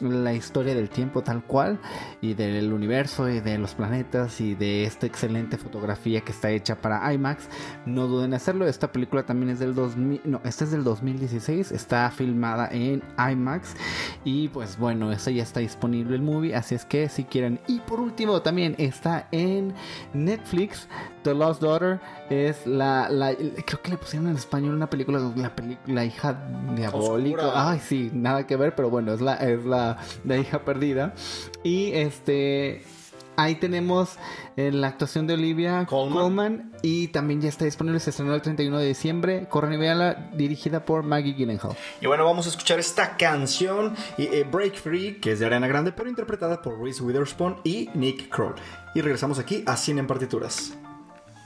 [0.00, 1.78] la historia del tiempo tal cual
[2.20, 6.76] y del universo y de los planetas y de esta excelente fotografía que está hecha
[6.76, 7.48] para IMAX.
[7.86, 8.66] No duden en hacerlo.
[8.66, 13.74] Esta película también es del 2000, no, esta es del 2016, está filmada en IMAX
[14.24, 17.58] y pues bueno, esa ya está disponible el movie, así es que que si quieren.
[17.66, 19.74] Y por último, también está en
[20.12, 20.86] Netflix.
[21.24, 21.98] The Lost Daughter
[22.30, 25.52] es la, la- creo que le pusieron en español una película, la,
[25.86, 26.38] la hija
[26.76, 27.42] diabólica.
[27.70, 31.14] Ay, sí, nada que ver, pero bueno, es la, es la, la hija perdida.
[31.64, 32.82] Y este.
[33.36, 34.16] Ahí tenemos
[34.56, 36.22] eh, la actuación de Olivia Colman.
[36.22, 36.72] Colman.
[36.82, 39.46] y también ya está disponible, se estrenó el 31 de diciembre.
[39.48, 41.76] Corran y dirigida por Maggie Gyllenhaal.
[42.00, 45.66] Y bueno, vamos a escuchar esta canción, y, eh, Break Free, que es de Ariana
[45.66, 48.54] Grande, pero interpretada por Reese Witherspoon y Nick Kroll.
[48.94, 50.74] Y regresamos aquí a Cine en Partituras.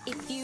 [0.07, 0.38] If you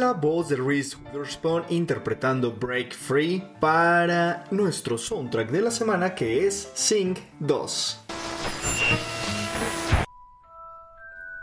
[0.00, 6.46] la voz de Reese Witherspoon interpretando Break Free para nuestro soundtrack de la semana que
[6.46, 8.00] es Sing 2.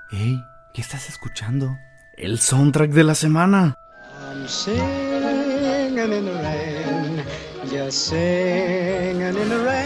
[0.10, 0.41] Hey,
[0.74, 1.78] ¿qué estás escuchando?
[2.17, 3.76] El soundtrack de la semana.
[4.20, 7.24] I'm singing in the rain,
[7.70, 9.76] just singing in the rain.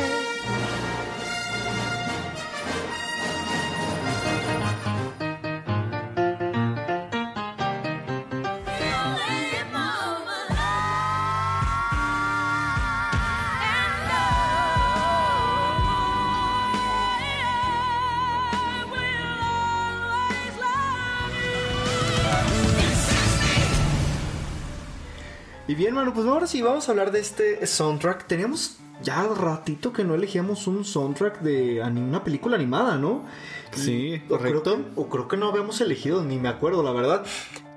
[25.71, 28.27] Y bien, mano, pues ahora sí vamos a hablar de este soundtrack.
[28.27, 33.23] Teníamos ya ratito que no elegíamos un soundtrack de una película animada, ¿no?
[33.71, 34.75] Sí, O creo correcto.
[34.75, 37.23] que- o creo que no habíamos elegido, ni me acuerdo, la verdad.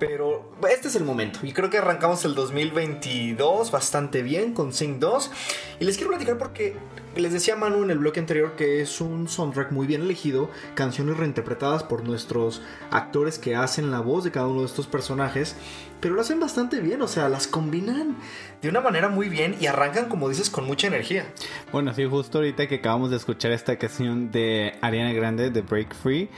[0.06, 1.40] Pero este es el momento.
[1.42, 5.30] Y creo que arrancamos el 2022 bastante bien con Sing 2.
[5.80, 6.76] Y les quiero platicar porque
[7.16, 10.50] les decía Manu en el bloque anterior que es un soundtrack muy bien elegido.
[10.74, 15.56] Canciones reinterpretadas por nuestros actores que hacen la voz de cada uno de estos personajes.
[16.00, 18.16] Pero lo hacen bastante bien, o sea, las combinan
[18.60, 21.24] de una manera muy bien y arrancan, como dices, con mucha energía.
[21.72, 25.94] Bueno, sí, justo ahorita que acabamos de escuchar esta canción de Ariana Grande de Break
[25.94, 26.28] Free,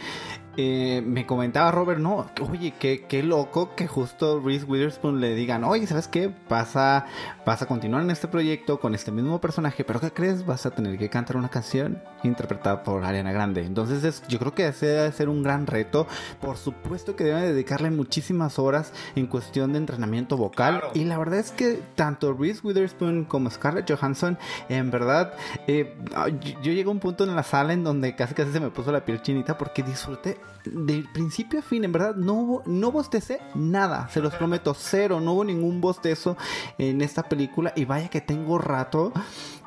[0.57, 5.65] eh, me comentaba Robert, no, oye, qué, qué loco que justo Reese Witherspoon le digan,
[5.65, 6.33] oye, ¿sabes qué?
[6.49, 7.07] Vas a,
[7.45, 10.47] vas a continuar en este proyecto con este mismo personaje, pero ¿qué crees?
[10.47, 13.65] Vas a tener que cantar una canción interpretada por Ariana Grande.
[13.65, 16.07] Entonces es- yo creo que ese debe ser un gran reto.
[16.41, 20.81] Por supuesto que deben dedicarle muchísimas horas en cuestión de entrenamiento vocal.
[20.81, 20.91] Claro.
[20.95, 24.39] Y la verdad es que tanto Reese Witherspoon como Scarlett Johansson,
[24.69, 25.35] en verdad,
[25.67, 25.95] eh,
[26.41, 28.71] yo, yo llegué a un punto en la sala en donde casi casi se me
[28.71, 32.91] puso la piel chinita porque disfruté de principio a fin, en verdad, no hubo, no
[32.91, 36.37] bostecé nada, se los prometo, cero, no hubo ningún bostezo
[36.79, 39.13] en esta película y vaya que tengo rato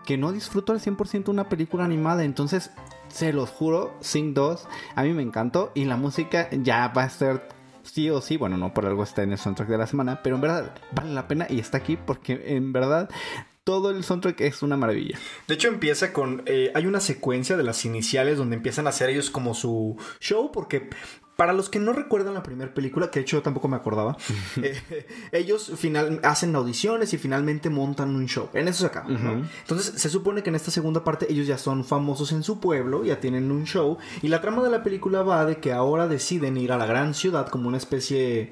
[0.05, 2.71] que no disfruto al 100% una película animada, entonces
[3.09, 7.09] se los juro, Sing 2, a mí me encantó y la música ya va a
[7.09, 7.47] ser
[7.83, 10.35] sí o sí, bueno, no por algo está en el soundtrack de la semana, pero
[10.35, 13.09] en verdad vale la pena y está aquí porque en verdad
[13.69, 15.19] todo el soundtrack es una maravilla.
[15.47, 16.41] De hecho empieza con...
[16.47, 20.51] eh, hay una secuencia de las iniciales donde empiezan a hacer ellos como su show
[20.51, 20.89] porque...
[21.35, 24.17] Para los que no recuerdan la primera película, que de hecho yo tampoco me acordaba,
[24.61, 28.49] eh, ellos final, hacen audiciones y finalmente montan un show.
[28.53, 29.07] En eso se acaba.
[29.07, 33.05] Entonces se supone que en esta segunda parte ellos ya son famosos en su pueblo,
[33.05, 33.99] ya tienen un show.
[34.21, 37.13] Y la trama de la película va de que ahora deciden ir a la gran
[37.13, 38.51] ciudad como una especie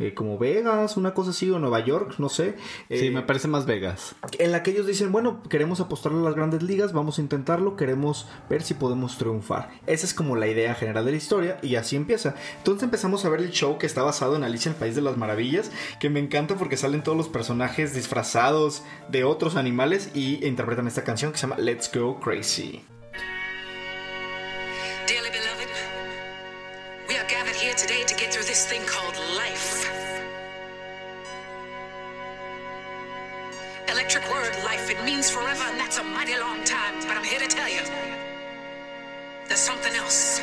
[0.00, 2.56] eh, como Vegas, una cosa así, o Nueva York, no sé.
[2.88, 4.16] Sí, Eh, me parece más Vegas.
[4.38, 7.76] en la que ellos dicen, bueno, queremos apostarle a las grandes ligas, vamos a intentarlo,
[7.76, 9.70] queremos ver si podemos triunfar.
[9.86, 12.34] Esa es como la idea general de la historia y así empieza.
[12.58, 15.02] Entonces empezamos a ver el show que está basado en Alicia en el País de
[15.02, 20.44] las Maravillas, que me encanta porque salen todos los personajes disfrazados de otros animales y
[20.46, 22.82] interpretan esta canción que se llama Let's Go Crazy.
[25.06, 25.68] Dearly beloved,
[27.08, 29.79] we are gathered here today to get through this thing called life.
[34.12, 36.98] It means forever, and that's a mighty long time.
[37.06, 37.80] But I'm here to tell you
[39.46, 40.40] there's something else.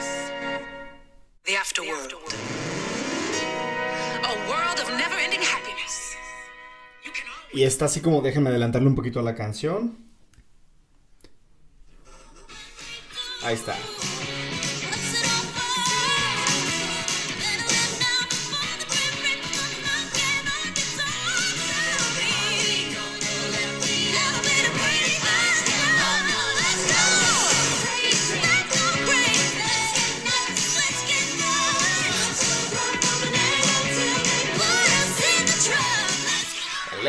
[1.43, 2.13] The afterworld.
[4.23, 6.15] A world of never ending happiness.
[7.51, 9.97] Y está así como, déjenme adelantarle un poquito a la canción.
[13.43, 13.75] Ahí está.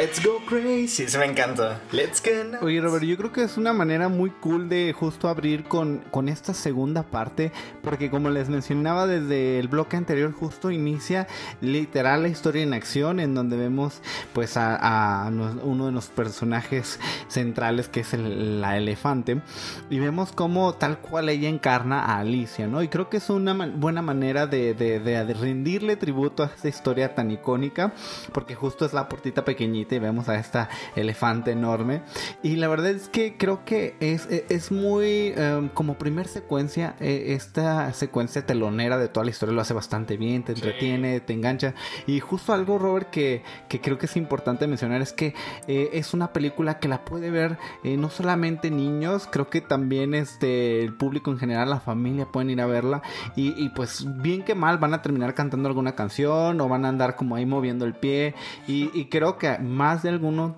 [0.09, 1.07] Let's go crazy.
[1.07, 1.83] Se me encanta.
[1.93, 2.65] Let's go.
[2.65, 6.31] Oye, Robert, yo creo que es una manera muy cool de justo abrir con, con
[6.31, 11.27] esta segunda parte, porque como les mencionaba desde el bloque anterior, justo inicia
[11.61, 14.01] literal la historia en acción, en donde vemos
[14.33, 15.31] pues a,
[15.63, 19.43] uno de los personajes centrales, que es el- la elefante,
[19.91, 22.83] y vemos cómo tal cual ella encarna a Alicia, ¿no?
[22.83, 27.31] Y creo que es una buena manera de- de rendirle tributo a esta historia tan
[27.31, 27.93] icónica,
[28.33, 32.03] porque justo es la portita pequeñita y vemos a esta elefante enorme.
[32.43, 36.95] Y la verdad es que creo que es, es- es muy em, como primer secuencia,
[37.01, 41.33] eh, esta secuencia telonera de toda la historia lo hace bastante bien, te entretiene, te
[41.33, 41.75] engancha.
[42.07, 45.35] Y justo algo, Robert, que, que creo que es importante mencionar es que
[45.67, 50.15] eh, es una película que la puede ver eh, no solamente niños, creo que también
[50.15, 53.03] este, el público en general, la familia pueden ir a verla.
[53.37, 56.89] Y, y pues bien que mal van a terminar cantando alguna canción o van a
[56.89, 58.35] andar como ahí moviendo el pie.
[58.67, 60.57] Y, y creo que más de alguno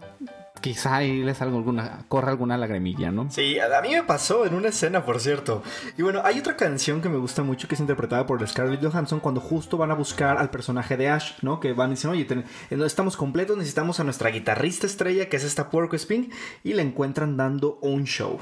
[0.61, 3.31] quizá les salga alguna, corra alguna lagrimilla, ¿no?
[3.31, 5.63] Sí, a mí me pasó en una escena, por cierto.
[5.97, 9.21] Y bueno, hay otra canción que me gusta mucho que es interpretada por Scarlett Johansson
[9.21, 11.61] cuando justo van a buscar al personaje de Ash, ¿no?
[11.61, 15.39] Que van y dicen, oye, ten- eh, estamos completos, necesitamos a nuestra guitarrista estrella, que
[15.39, 16.31] es esta Porco Spin,
[16.63, 18.39] y la encuentran dando un show.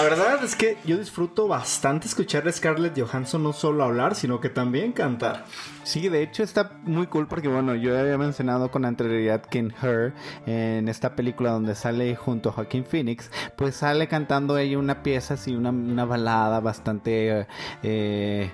[0.00, 4.40] La verdad es que yo disfruto bastante escuchar a Scarlett Johansson no solo hablar, sino
[4.40, 5.44] que también cantar.
[5.82, 9.74] Sí, de hecho está muy cool porque bueno, yo había mencionado con anterioridad que en
[9.82, 10.12] Her,
[10.46, 15.34] en esta película donde sale junto a Joaquín Phoenix, pues sale cantando ella una pieza
[15.34, 17.46] así, una, una balada bastante
[17.82, 18.50] eh,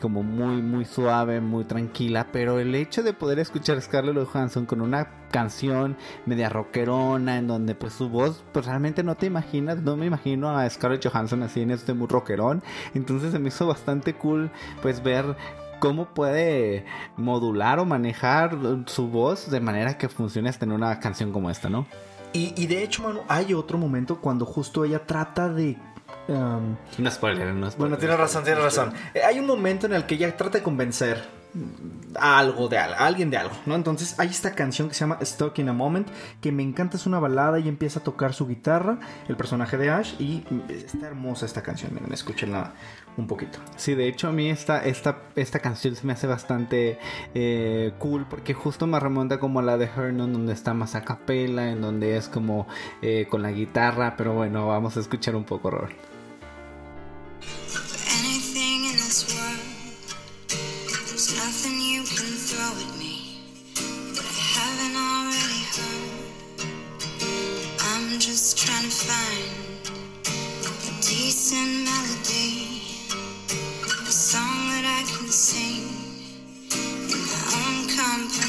[0.00, 4.64] como muy, muy suave, muy tranquila, pero el hecho de poder escuchar a Scarlett Johansson
[4.64, 9.82] con una canción media rockerona en donde pues su voz pues realmente no te imaginas,
[9.82, 12.62] no me imagino a Scarlett Johansson así en este muy rockerón,
[12.94, 15.36] entonces se me hizo bastante cool pues ver
[15.84, 16.86] cómo puede
[17.18, 21.68] modular o manejar su voz de manera que funcione hasta en una canción como esta,
[21.68, 21.86] ¿no?
[22.32, 25.76] Y, y de hecho, mano, hay otro momento cuando justo ella trata de...
[26.28, 27.78] um, No spoiler, no spoiler.
[27.78, 28.94] Bueno, tienes razón, tienes razón.
[29.12, 31.22] Eh, Hay un momento en el que ella trata de convencer
[32.18, 33.74] algo de algo, alguien de algo, ¿no?
[33.74, 36.08] Entonces hay esta canción que se llama Stuck in a Moment,
[36.40, 39.90] que me encanta, es una balada y empieza a tocar su guitarra, el personaje de
[39.90, 42.72] Ash, y está hermosa esta canción, miren, escúchenla
[43.16, 43.58] un poquito.
[43.76, 46.98] Sí, de hecho a mí esta, esta, esta canción me hace bastante
[47.34, 51.02] eh, cool porque justo me remonta como a la de Hernon donde está más a
[51.02, 52.66] capela, en donde es como
[53.02, 56.13] eh, con la guitarra, pero bueno, vamos a escuchar un poco, Robert.
[68.84, 69.88] To find
[70.28, 72.82] a decent melody,
[74.06, 75.88] a song that I can sing
[77.08, 78.43] in my own company.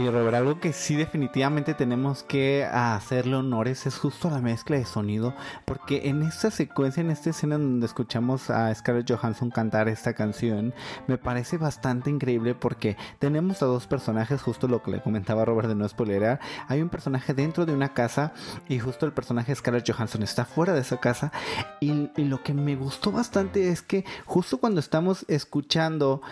[0.00, 4.84] Gotta stand algo que sí definitivamente tenemos que hacerle honores es justo la mezcla de
[4.84, 10.14] sonido, porque en esta secuencia, en esta escena donde escuchamos a Scarlett Johansson cantar esta
[10.14, 10.72] canción,
[11.06, 15.68] me parece bastante increíble porque tenemos a dos personajes, justo lo que le comentaba Robert
[15.68, 18.32] de no spoilerar, hay un personaje dentro de una casa
[18.68, 21.32] y justo el personaje de Scarlett Johansson está fuera de esa casa
[21.80, 26.22] y lo que me gustó bastante es que justo cuando estamos escuchando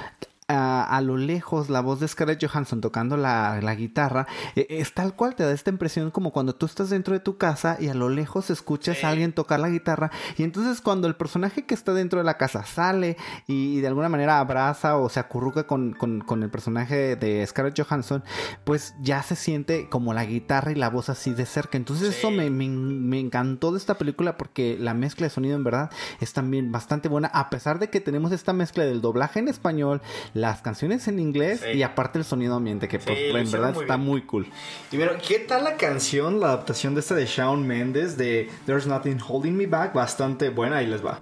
[0.50, 4.26] a, a lo lejos la voz de Scarlett Johansson tocando la, la guitarra,
[4.56, 7.38] eh, es tal cual, te da esta impresión como cuando tú estás dentro de tu
[7.38, 11.16] casa y a lo lejos escuchas a alguien tocar la guitarra y entonces cuando el
[11.16, 15.08] personaje que está dentro de la casa sale y, y de alguna manera abraza o
[15.08, 18.22] se acurruca con, con- con el personaje de Scarlett Johansson,
[18.64, 21.76] pues ya se siente como la guitarra y la voz así de cerca.
[21.78, 25.64] Entonces eso me, me- me encantó de esta película porque la mezcla de sonido en
[25.64, 25.90] verdad
[26.20, 30.00] es también bastante buena, a pesar de que tenemos esta mezcla del doblaje en español,
[30.40, 31.78] las canciones en inglés Sí.
[31.78, 34.06] y aparte el sonido ambiente, que pues, en verdad muy está bien.
[34.08, 34.46] muy cool.
[34.90, 38.86] Y bueno, ¿qué tal la canción, la adaptación de esta de Shawn Mendes de There's
[38.86, 39.92] Nothing Holding Me Back?
[39.92, 41.20] Bastante buena, ahí les va.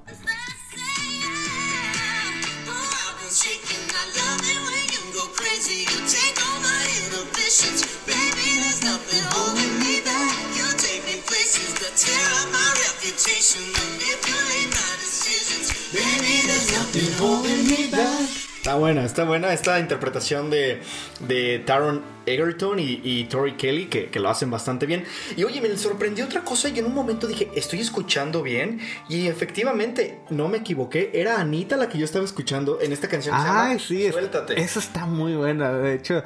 [18.69, 20.83] Está buena, está buena esta interpretación de,
[21.27, 25.05] de Taron Egerton y, y Tori Kelly, que, que lo hacen bastante bien.
[25.39, 28.81] Y oye, me sorprendió otra cosa y en un momento dije, estoy escuchando bien.
[29.09, 33.35] Y efectivamente, no me equivoqué, era Anita la que yo estaba escuchando en esta canción.
[33.39, 34.61] Ay, sí, es- Suéltate.
[34.61, 35.73] Esa está muy buena.
[35.73, 36.23] De hecho,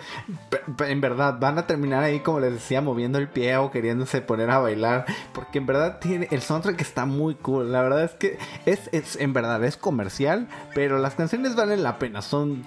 [0.85, 4.51] en verdad, van a terminar ahí, como les decía, moviendo el pie o queriéndose poner
[4.51, 5.05] a bailar.
[5.33, 6.27] Porque en verdad tiene.
[6.33, 7.71] El soundtrack está muy cool.
[7.71, 8.37] La verdad es que
[8.67, 10.49] es, es en verdad, es comercial.
[10.75, 12.21] Pero las canciones valen la pena.
[12.33, 12.65] Son,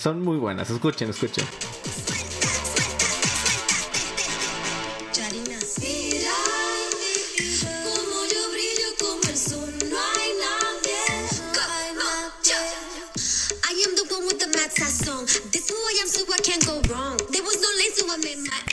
[0.00, 0.70] son muy buenas.
[0.70, 1.44] Escuchen, escuchen.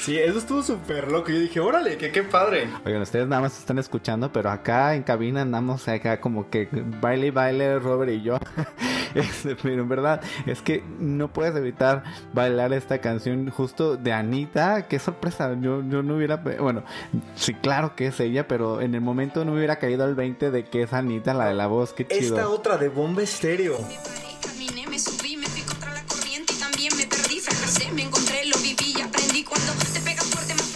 [0.10, 1.30] Sí, eso estuvo súper loco.
[1.30, 2.68] Yo dije, órale, que qué padre.
[2.84, 6.68] Oigan, ustedes nada más están escuchando, pero acá en cabina andamos acá como que
[7.00, 8.40] baile y baile Robert y yo.
[9.16, 14.88] Este, pero en verdad es que no puedes evitar bailar esta canción justo de Anita.
[14.88, 16.38] Qué sorpresa, yo, yo no hubiera...
[16.38, 16.84] Bueno,
[17.34, 20.52] sí, claro que es ella, pero en el momento no me hubiera caído al 20
[20.52, 21.94] de que es Anita la de la voz.
[21.94, 22.38] Qué chido.
[22.38, 23.78] Esta otra de Bomba Estéreo.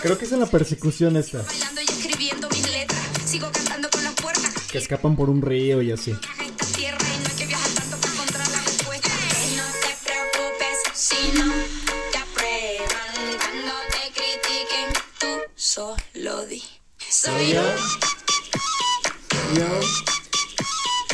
[0.04, 1.46] Creo que es en la persecución esta.
[4.70, 6.14] Que escapan por un río y así.
[15.56, 16.62] solo di.
[17.10, 17.64] Soy yo.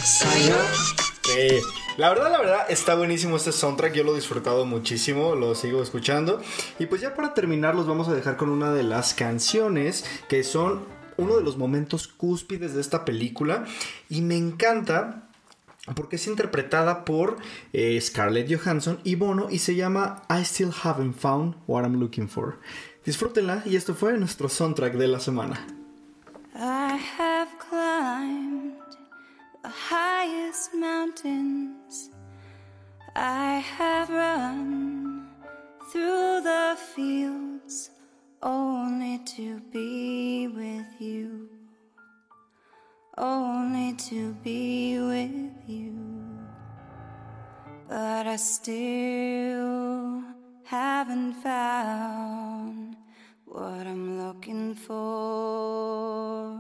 [0.04, 0.58] Soy yo.
[1.24, 1.79] Sí.
[2.00, 3.92] La verdad, la verdad, está buenísimo este soundtrack.
[3.94, 6.42] Yo lo he disfrutado muchísimo, lo sigo escuchando.
[6.80, 10.46] Y pues ya para terminar, los vamos a dejar con una de las canciones que
[10.46, 10.86] son
[11.18, 13.66] uno de los momentos cúspides de esta película.
[14.08, 15.28] Y me encanta
[15.94, 17.36] porque es interpretada por
[17.74, 22.30] eh, Scarlett Johansson y Bono y se llama I Still Haven't Found What I'm Looking
[22.30, 22.60] For.
[23.04, 25.68] Disfrútenla y esto fue nuestro soundtrack de la semana.
[26.56, 26.98] I
[30.20, 32.10] highest mountains.
[33.16, 35.30] I have run
[35.90, 37.92] through the fields
[38.44, 41.48] only to be with you.
[43.18, 45.96] Only to be with you.
[47.88, 50.22] But I still
[50.66, 52.98] haven't found
[53.46, 56.60] what I'm looking for.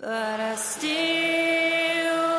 [0.00, 2.29] But I still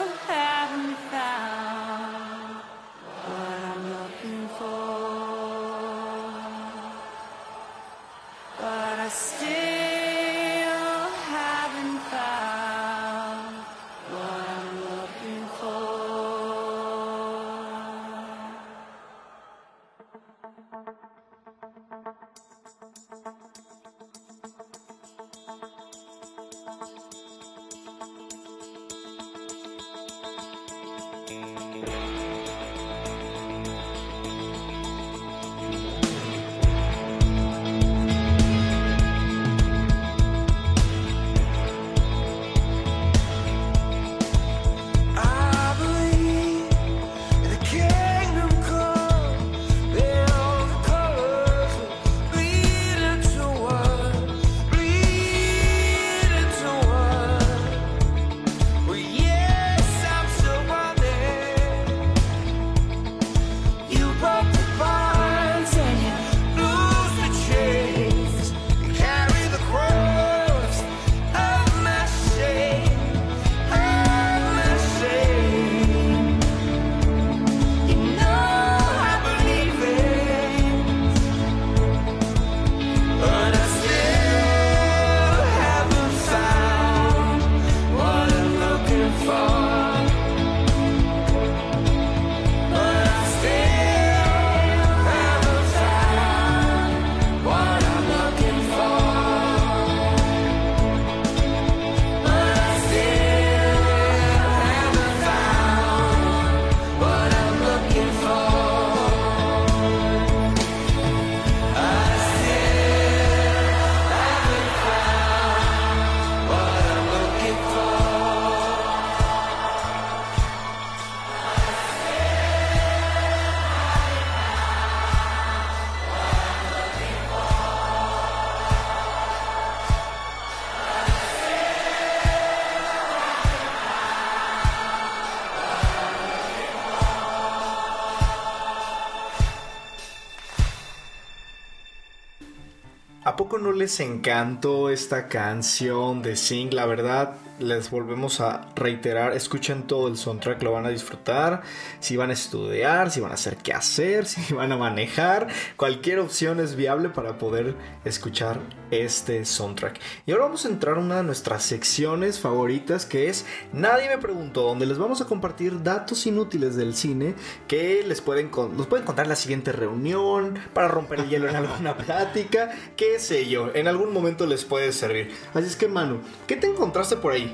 [143.58, 146.74] no les encantó esta canción de Sing?
[146.74, 151.62] La verdad, les volvemos a reiterar, escuchen todo el soundtrack, lo van a disfrutar.
[152.00, 155.48] Si van a estudiar, si van a hacer qué hacer, si van a manejar,
[155.78, 158.60] cualquier opción es viable para poder escuchar
[158.92, 160.00] este soundtrack.
[160.26, 164.18] Y ahora vamos a entrar a una de nuestras secciones favoritas que es Nadie me
[164.18, 167.36] preguntó, donde les vamos a compartir datos inútiles del cine
[167.68, 171.56] que les pueden, nos pueden contar en la siguiente reunión, para romper el hielo en
[171.56, 175.32] alguna plática, qué sé yo, en algún momento les puede servir.
[175.54, 177.51] Así es que Manu, ¿qué te encontraste por ahí?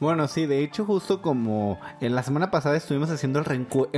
[0.00, 3.44] Bueno, sí, de hecho justo como en la semana pasada estuvimos haciendo el,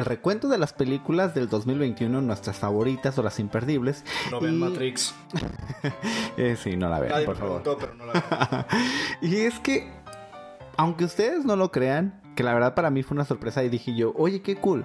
[0.05, 4.05] recuento de las películas del 2021, nuestras favoritas o las imperdibles.
[4.30, 5.14] No vean y- Matrix.
[6.37, 7.62] Eh, sí, no la vean, Nadie por favor.
[7.62, 8.66] preguntó, pero no la vean.
[9.22, 9.91] Y es que,
[10.76, 13.95] aunque ustedes no lo crean, que la verdad para mí fue una sorpresa y dije
[13.97, 14.84] yo, oye, qué cool.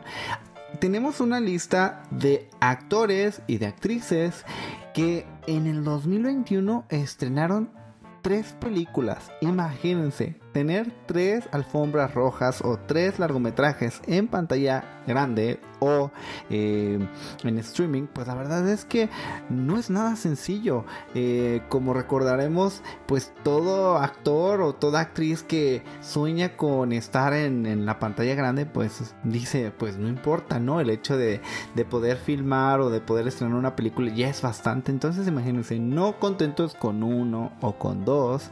[0.79, 4.45] Tenemos una lista de actores y de actrices
[4.93, 7.69] que en el 2021 estrenaron
[8.21, 9.29] tres películas.
[9.41, 16.11] Imagínense, tener tres alfombras rojas o tres largometrajes en pantalla grande o
[16.49, 16.99] eh,
[17.43, 19.09] en streaming, pues la verdad es que
[19.49, 20.85] no es nada sencillo.
[21.15, 27.85] Eh, como recordaremos, pues todo actor o toda actriz que sueña con estar en, en
[27.85, 30.79] la pantalla grande, pues dice, pues no importa, ¿no?
[30.79, 31.41] El hecho de,
[31.73, 34.91] de poder filmar o de poder estrenar una película ya es bastante.
[34.91, 38.51] Entonces imagínense, no contentos con uno o con dos.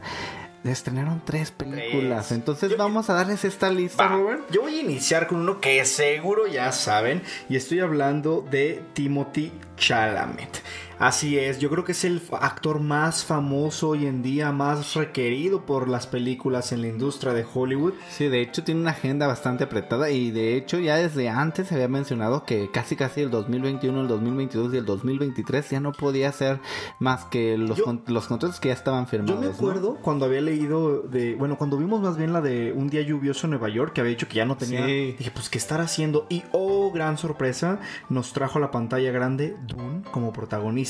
[0.64, 2.28] Estrenaron tres películas.
[2.28, 2.38] Tres.
[2.38, 4.42] Entonces vamos a darles esta lista, Va, Robert.
[4.50, 9.52] Yo voy a iniciar con uno que seguro ya saben y estoy hablando de Timothy
[9.76, 10.62] Chalamet.
[11.00, 15.64] Así es, yo creo que es el actor más famoso hoy en día, más requerido
[15.64, 17.94] por las películas en la industria de Hollywood.
[18.10, 21.74] Sí, de hecho tiene una agenda bastante apretada y de hecho ya desde antes se
[21.74, 26.28] había mencionado que casi casi el 2021, el 2022 y el 2023 ya no podía
[26.28, 26.60] hacer
[26.98, 29.36] más que los, Yo- con- los contratos que ya estaban firmados.
[29.36, 29.52] Yo me ¿no?
[29.54, 33.46] acuerdo cuando había leído de, bueno, cuando vimos más bien la de Un día lluvioso
[33.46, 35.14] en Nueva York, que había dicho que ya no tenía, Sí.
[35.18, 37.80] dije, pues qué estar haciendo y oh, gran sorpresa,
[38.10, 40.89] nos trajo a la pantalla grande Dune como protagonista,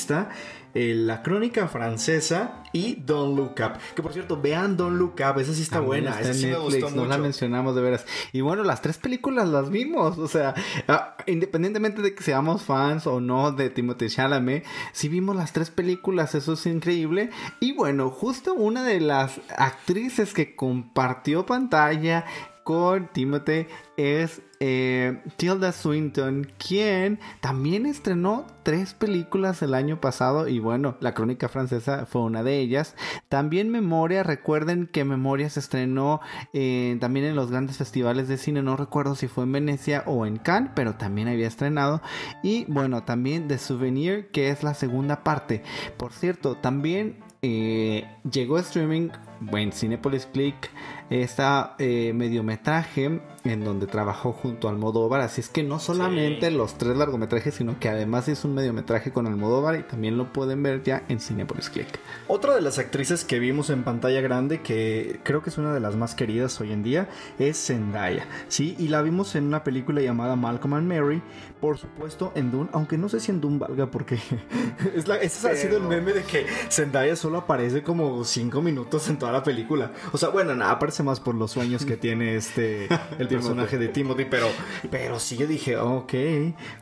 [0.72, 5.40] eh, la crónica francesa y Don't Look Up, que por cierto, vean Don't Look Up,
[5.40, 7.22] esa sí está También buena, está esa en sí me Netflix, gustó no la mucho.
[7.24, 8.06] mencionamos de veras.
[8.32, 10.54] Y bueno, las tres películas las vimos, o sea,
[10.86, 15.70] ah, independientemente de que seamos fans o no de Timothée Chalamet, sí vimos las tres
[15.70, 17.30] películas, eso es increíble.
[17.58, 22.24] Y bueno, justo una de las actrices que compartió pantalla
[22.62, 30.58] con Timothée es eh, Tilda Swinton, quien también estrenó tres películas el año pasado y
[30.58, 32.94] bueno, La Crónica Francesa fue una de ellas.
[33.30, 36.20] También Memoria, recuerden que Memoria se estrenó
[36.52, 40.26] eh, también en los grandes festivales de cine, no recuerdo si fue en Venecia o
[40.26, 42.02] en Cannes, pero también había estrenado.
[42.42, 45.62] Y bueno, también The Souvenir, que es la segunda parte.
[45.96, 49.08] Por cierto, también eh, llegó a streaming
[49.52, 50.70] en Cinepolis Click
[51.10, 56.74] esta eh, mediometraje en donde trabajó junto a Almodóvar así es que no solamente los
[56.78, 60.82] tres largometrajes sino que además es un mediometraje con Almodóvar y también lo pueden ver
[60.82, 61.98] ya en Cinepolis Click
[62.28, 65.80] Otra de las actrices que vimos en pantalla grande, que creo que es una de
[65.80, 67.08] las más queridas hoy en día,
[67.38, 68.26] es Zendaya.
[68.48, 71.22] Sí, y la vimos en una película llamada Malcolm and Mary,
[71.60, 74.18] por supuesto en Dune, aunque no sé si en Dune valga porque
[74.94, 79.08] es la, ese ha sido el meme de que Zendaya solo aparece como 5 minutos
[79.08, 79.92] en toda la película.
[80.12, 82.88] O sea, bueno, nada, aparece más por los sueños que tiene este
[83.18, 84.48] el personaje de Timothy, pero
[84.90, 86.12] pero sí yo dije, ok,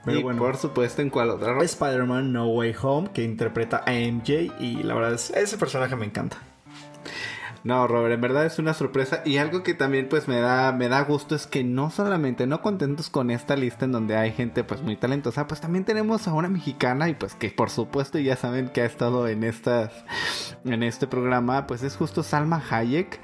[0.04, 0.38] pero y bueno.
[0.40, 4.94] por supuesto en cuál otra Spider-Man No Way Home, que interpreta a MJ y la
[4.94, 6.38] verdad es, ese personaje me encanta.
[7.64, 10.88] No, Robert, en verdad es una sorpresa y algo que también pues me da me
[10.88, 14.62] da gusto es que no solamente no contentos con esta lista en donde hay gente
[14.64, 18.36] pues muy talentosa, pues también tenemos a una mexicana y pues que por supuesto ya
[18.36, 19.92] saben que ha estado en estas
[20.64, 23.20] en este programa, pues es justo Salma Hayek,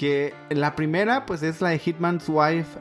[0.00, 2.78] que la primera pues es la de Hitman's Wife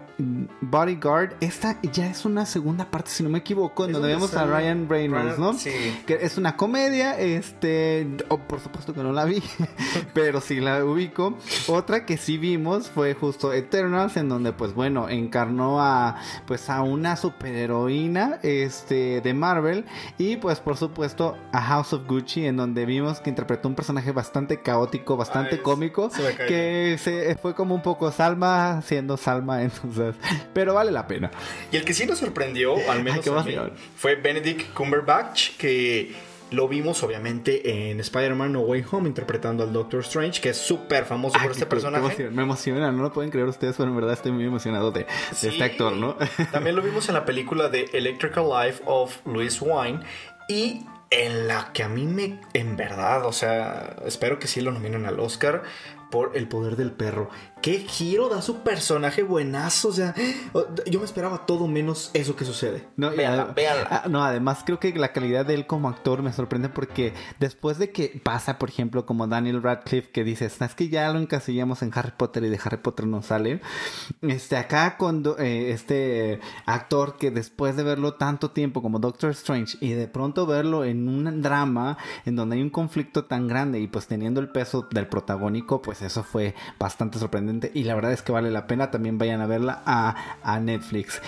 [0.61, 4.45] Bodyguard, esta ya es una segunda parte si no me equivoco, en donde vemos a
[4.45, 5.53] Ryan Reynolds, ¿no?
[5.53, 5.72] sí.
[6.05, 9.41] Que es una comedia, este, oh, por supuesto que no la vi,
[10.13, 11.38] pero sí la ubico.
[11.67, 16.82] Otra que sí vimos fue justo Eternals, en donde pues bueno, encarnó a pues a
[16.82, 19.86] una superheroína este de Marvel
[20.17, 24.11] y pues por supuesto a House of Gucci en donde vimos que interpretó un personaje
[24.11, 27.09] bastante caótico, bastante Ay, cómico, se que se
[27.41, 30.16] fue como un poco Salma siendo Salma entonces,
[30.53, 31.32] pero vale la pena.
[31.72, 33.74] Y el que sí nos sorprendió, al menos qué a mí, emoción.
[33.95, 36.14] fue Benedict Cumberbatch, que
[36.51, 41.05] lo vimos obviamente en Spider-Man No Way Home interpretando al Doctor Strange, que es súper
[41.05, 42.30] famoso por este personaje.
[42.32, 45.07] me emociona, no lo pueden creer ustedes, pero en verdad estoy muy emocionado de, de
[45.36, 45.47] Sí.
[45.49, 46.16] este actor, ¿no?
[46.51, 49.99] También lo vimos en la película de Electrical Life of Louis Wine
[50.47, 50.82] y
[51.12, 55.05] en la que a mí me, en verdad, o sea, espero que sí lo nominen
[55.05, 55.62] al Oscar
[56.10, 57.30] por El Poder del Perro.
[57.62, 59.89] ¿Qué giro da su personaje buenazo?
[59.89, 60.16] O sea,
[60.89, 62.88] yo me esperaba todo menos eso que sucede.
[62.95, 63.88] No, Véanla, véanla.
[63.89, 67.78] ah, no, además creo que la calidad de él como actor me sorprende porque después
[67.78, 71.82] de que pasa, por ejemplo, como Daniel Radcliffe, que dices, es que ya lo encasillamos
[71.82, 73.62] en Harry Potter y de Harry Potter no sale.
[74.22, 79.78] Este, acá cuando eh, este actor que después de verlo tanto tiempo como Doctor Strange
[79.82, 83.88] y de pronto verlo en un drama en donde hay un conflicto tan grande y
[83.88, 88.22] pues teniendo el peso del protagónico, pues eso fue bastante sorprendente y la verdad es
[88.22, 91.22] que vale la pena también vayan a verla a, a Netflix.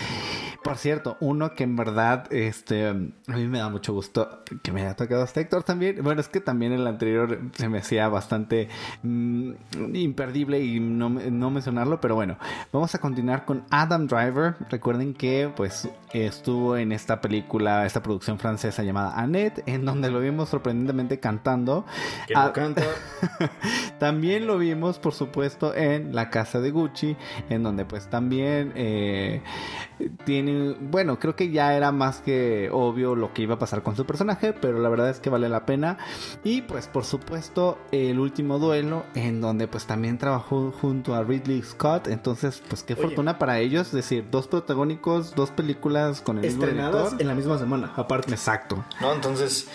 [0.64, 4.82] Por cierto, uno que en verdad este a mí me da mucho gusto que me
[4.82, 6.04] haya tocado este actor también.
[6.04, 8.70] Bueno, es que también el anterior se me hacía bastante
[9.02, 9.52] mm,
[9.94, 12.38] imperdible y no, no mencionarlo, pero bueno,
[12.72, 14.56] vamos a continuar con Adam Driver.
[14.70, 20.20] Recuerden que pues estuvo en esta película, esta producción francesa llamada Annette, en donde lo
[20.20, 21.86] vimos sorprendentemente cantando.
[22.28, 22.84] Que no Ah, canta.
[24.00, 27.18] también lo vimos, por supuesto, en la casa de Gucci,
[27.50, 29.42] en donde pues también eh,
[30.26, 33.96] tiene, bueno, creo que ya era más que obvio lo que iba a pasar con
[33.96, 35.98] su personaje, pero la verdad es que vale la pena.
[36.44, 41.62] Y pues por supuesto el último duelo, en donde pues también trabajó junto a Ridley
[41.62, 43.04] Scott, entonces pues qué Oye.
[43.04, 47.20] fortuna para ellos, es decir, dos protagónicos, dos películas con el mismo director.
[47.20, 48.32] en la misma semana, aparte.
[48.32, 48.84] Exacto.
[49.00, 49.14] ¿no?
[49.14, 49.68] Entonces,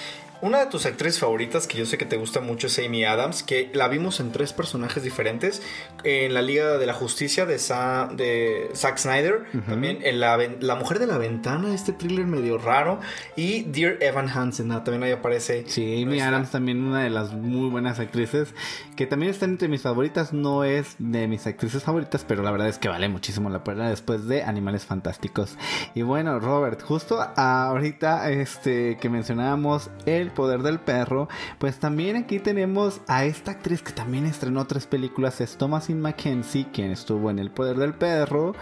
[0.43, 3.43] una de tus actrices favoritas, que yo sé que te gusta mucho, es Amy Adams,
[3.43, 5.63] que la vimos en tres personajes diferentes.
[6.05, 10.75] En la Liga de la Justicia de, Sa- de Zack Snyder, también en la, la
[10.77, 13.01] Mujer de la Ventana, este thriller medio raro,
[13.37, 15.65] y Dear Evan Hansen, ah, también ahí aparece.
[15.67, 18.55] Sí, Amy Adams también una de las muy buenas actrices
[18.97, 22.69] que también está entre mis favoritas, no es de mis actrices favoritas, pero la verdad
[22.69, 25.57] es que vale muchísimo la pena después de Animales Fantásticos.
[25.95, 32.39] Y bueno, Robert, justo ahorita este que mencionábamos El poder del perro, pues también aquí
[32.39, 37.39] tenemos a esta actriz que también estrenó tres películas, es Thomasin McKenzie, quien estuvo en
[37.39, 38.55] El poder del perro,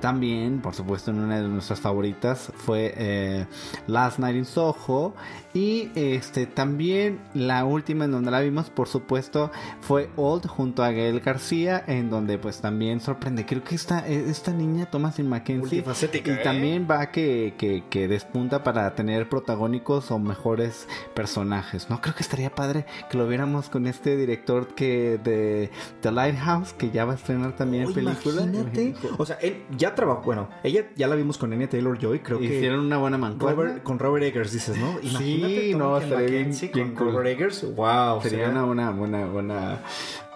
[0.00, 3.46] también, por supuesto, en una de nuestras favoritas fue eh,
[3.86, 5.14] Last Night in Soho
[5.54, 9.50] y este también la última en donde la vimos, por supuesto,
[9.80, 13.46] fue Old junto a Gael García, en donde pues también sorprende.
[13.46, 16.40] Creo que esta, esta niña Thomasin McKenzie Multifacética, y ¿eh?
[16.44, 20.86] también va que, que, que despunta para tener protagónicos o mejores
[21.18, 21.90] personajes.
[21.90, 25.68] No creo que estaría padre que lo viéramos con este director que de
[26.00, 28.42] The Lighthouse que ya va a estrenar también Oh, película.
[28.42, 28.94] Imagínate.
[29.18, 30.22] O sea, él ya trabajó.
[30.22, 32.44] Bueno, ella ya la vimos con Anya Taylor Joy, creo que.
[32.44, 33.62] Hicieron una buena mancuerna.
[33.64, 34.96] Robert- con Robert Eggers, dices, ¿no?
[35.18, 37.12] Sí, no, estaría bien- bien con cool.
[37.14, 37.74] Robert Eggers.
[37.74, 38.22] Wow.
[38.22, 39.78] Sería una buena, buena, buena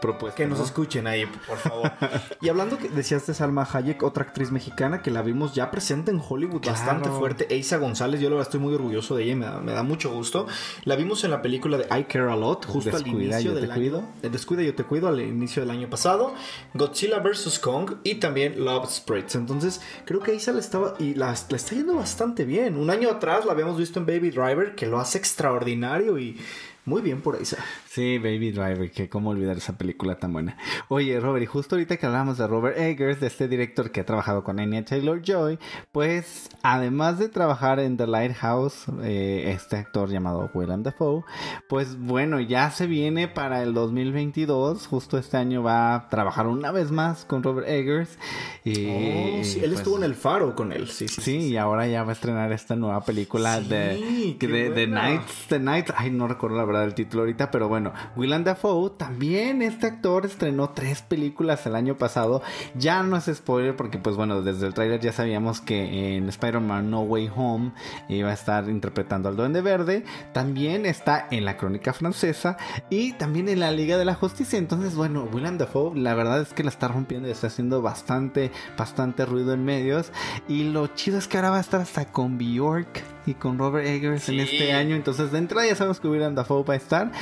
[0.03, 0.37] propuesta.
[0.37, 0.65] Que nos ¿no?
[0.67, 1.91] escuchen ahí, por favor.
[2.43, 6.11] y hablando que decías de Salma Hayek, otra actriz mexicana que la vimos ya presente
[6.11, 6.77] en Hollywood Claro.
[6.77, 9.73] bastante fuerte, Eisa González, yo la verdad estoy muy orgulloso de ella, me da, me
[9.73, 10.47] da mucho gusto.
[10.85, 13.55] La vimos en la película de I Care a Lot, justo Descuida, al inicio yo
[13.55, 13.99] te del cuido.
[14.01, 14.09] año.
[14.23, 16.35] eh, Descuida, yo te cuido, al inicio del año pasado.
[16.75, 17.59] Godzilla vs.
[17.61, 19.37] Kong y también Love Sprites.
[19.37, 22.77] Entonces, creo que Eisa le estaba y la, la está yendo bastante bien.
[22.77, 26.41] Un año atrás la habíamos visto en Baby Driver, que lo hace extraordinario y
[26.85, 27.59] muy bien por Eisa.
[27.95, 30.57] Sí, Baby Driver, que cómo olvidar esa película tan buena.
[30.89, 34.07] Oye, Robert, y justo ahorita que hablamos de Robert Eggers, de este director que ha
[34.07, 35.59] trabajado con Anya Taylor Joy,
[35.93, 41.23] pues además de trabajar en The Lighthouse, eh, este actor llamado Willem Dafoe,
[41.69, 46.73] pues bueno, ya se viene para el 2022, justo este año va a trabajar una
[46.73, 48.17] vez más con Robert Eggers.
[48.65, 51.21] Y, Oh, sí, él pues, estuvo en el faro con él, sí, sí.
[51.21, 54.87] Sí, y ahora ya va a estrenar esta nueva película Sí, de, de, de.
[54.87, 55.93] Nights, The Nights.
[55.95, 57.82] Ay, no recuerdo la verdad el título ahorita, pero bueno,
[58.17, 62.43] Willem Dafoe también este actor estrenó tres películas el año pasado.
[62.75, 66.91] Ya no es spoiler porque pues bueno, desde el tráiler ya sabíamos que en Spider-Man
[66.91, 67.73] No Way Home
[68.09, 70.05] iba a estar interpretando al Duende Verde.
[70.33, 72.57] También está en la Crónica Francesa
[72.91, 74.59] y también en la Liga de la Justicia.
[74.59, 78.51] Entonces, bueno, Willem Dafoe la verdad es que la está rompiendo y está haciendo bastante,
[78.77, 80.13] bastante ruido en medios.
[80.49, 83.87] Y lo chido es que ahora va a estar hasta con Bjork y con Robert
[83.87, 84.97] Eggers en este año.
[84.97, 87.13] Entonces, de entrada ya sabemos que Willem Dafoe va a estar.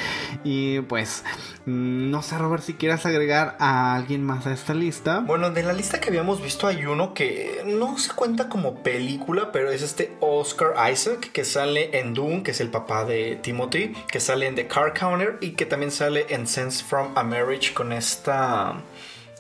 [0.45, 0.50] Y
[0.89, 1.25] pues,
[1.67, 5.21] mm, no sé, Robert, si quieras agregar a alguien más a esta lista.
[5.21, 9.53] Bueno, de la lista que habíamos visto hay uno que no se cuenta como película,
[9.53, 13.93] pero es este Oscar Isaac que sale en Doom, que es el papá de Timothy,
[14.11, 17.73] que sale en The Car Counter y que también sale en Sense from a Marriage
[17.75, 18.75] con esta...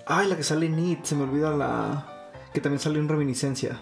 [0.06, 2.06] Ay, la que sale en It, se me olvida la...
[2.52, 3.80] Que también sale en Reminiscencia.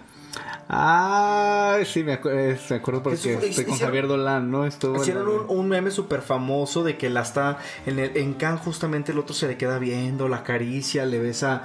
[0.71, 4.67] Ah, sí, me, acu- eh, me acuerdo porque estoy con hicieron- Javier Dolan, ¿no?
[4.67, 7.57] Estuvo Hicieron un, un meme súper famoso de que la está
[7.87, 11.63] en, el, en Cannes justamente el otro se le queda viendo, la acaricia, le besa.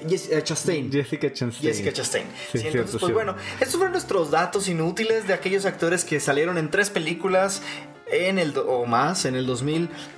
[0.00, 0.92] Jess- eh, Chastain.
[0.92, 1.52] Jessica Chastain.
[1.72, 2.26] Jessica Chastain.
[2.52, 6.56] Sí, Sí, cierto, pues bueno, estos fueron nuestros datos inútiles de aquellos actores que salieron
[6.56, 7.62] en tres películas
[8.10, 9.46] en el o más en el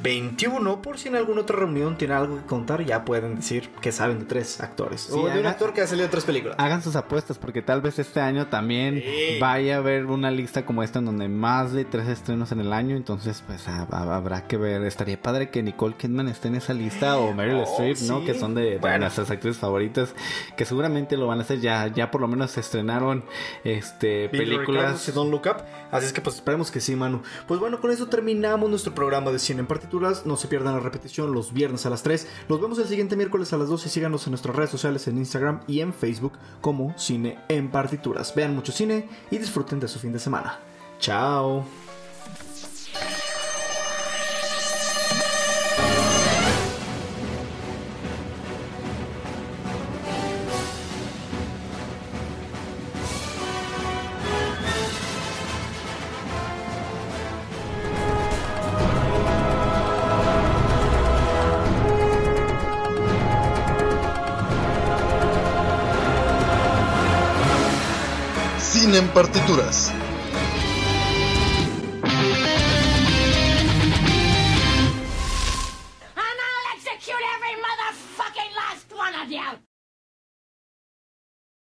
[0.03, 0.83] 2021.
[0.83, 4.19] Por si en alguna otra reunión tienen algo que contar, ya pueden decir que saben
[4.21, 5.03] de tres actores.
[5.03, 6.57] Sí, o de un actor que ha salido en tres películas.
[6.59, 9.03] Hagan sus apuestas porque tal vez este año también
[9.41, 12.73] vaya a haber una lista como esta en donde más de tres estrenos en el
[12.73, 12.97] año.
[12.97, 14.83] Entonces, pues ha- ha- habrá que ver.
[14.85, 18.25] Estaría padre que Nicole Kidman esté en esa lista o Meryl Oh, Streep, ¿no?
[18.25, 18.99] Que son de, de Bueno.
[18.99, 20.15] nuestras actrices favoritas.
[20.57, 21.87] Que seguramente lo van a hacer ya.
[21.89, 23.25] Ya por lo menos se estrenaron
[23.65, 25.15] este Ricardo, películas.
[25.15, 25.63] Don't Look Up.
[25.91, 27.23] Así es que pues esperemos que sí, Manu.
[27.47, 30.27] Pues bueno, con eso terminamos nuestro programa de cine en partituras.
[30.27, 32.27] No se pierdan la repetición los viernes a las 3.
[32.49, 35.19] Los vemos el siguiente miércoles a las 2 y síganos en nuestras redes sociales en
[35.19, 38.35] Instagram y en Facebook como Cine en Partituras.
[38.35, 40.61] Vean mucho cine y disfruten de su fin de semana.
[40.99, 41.88] Chao.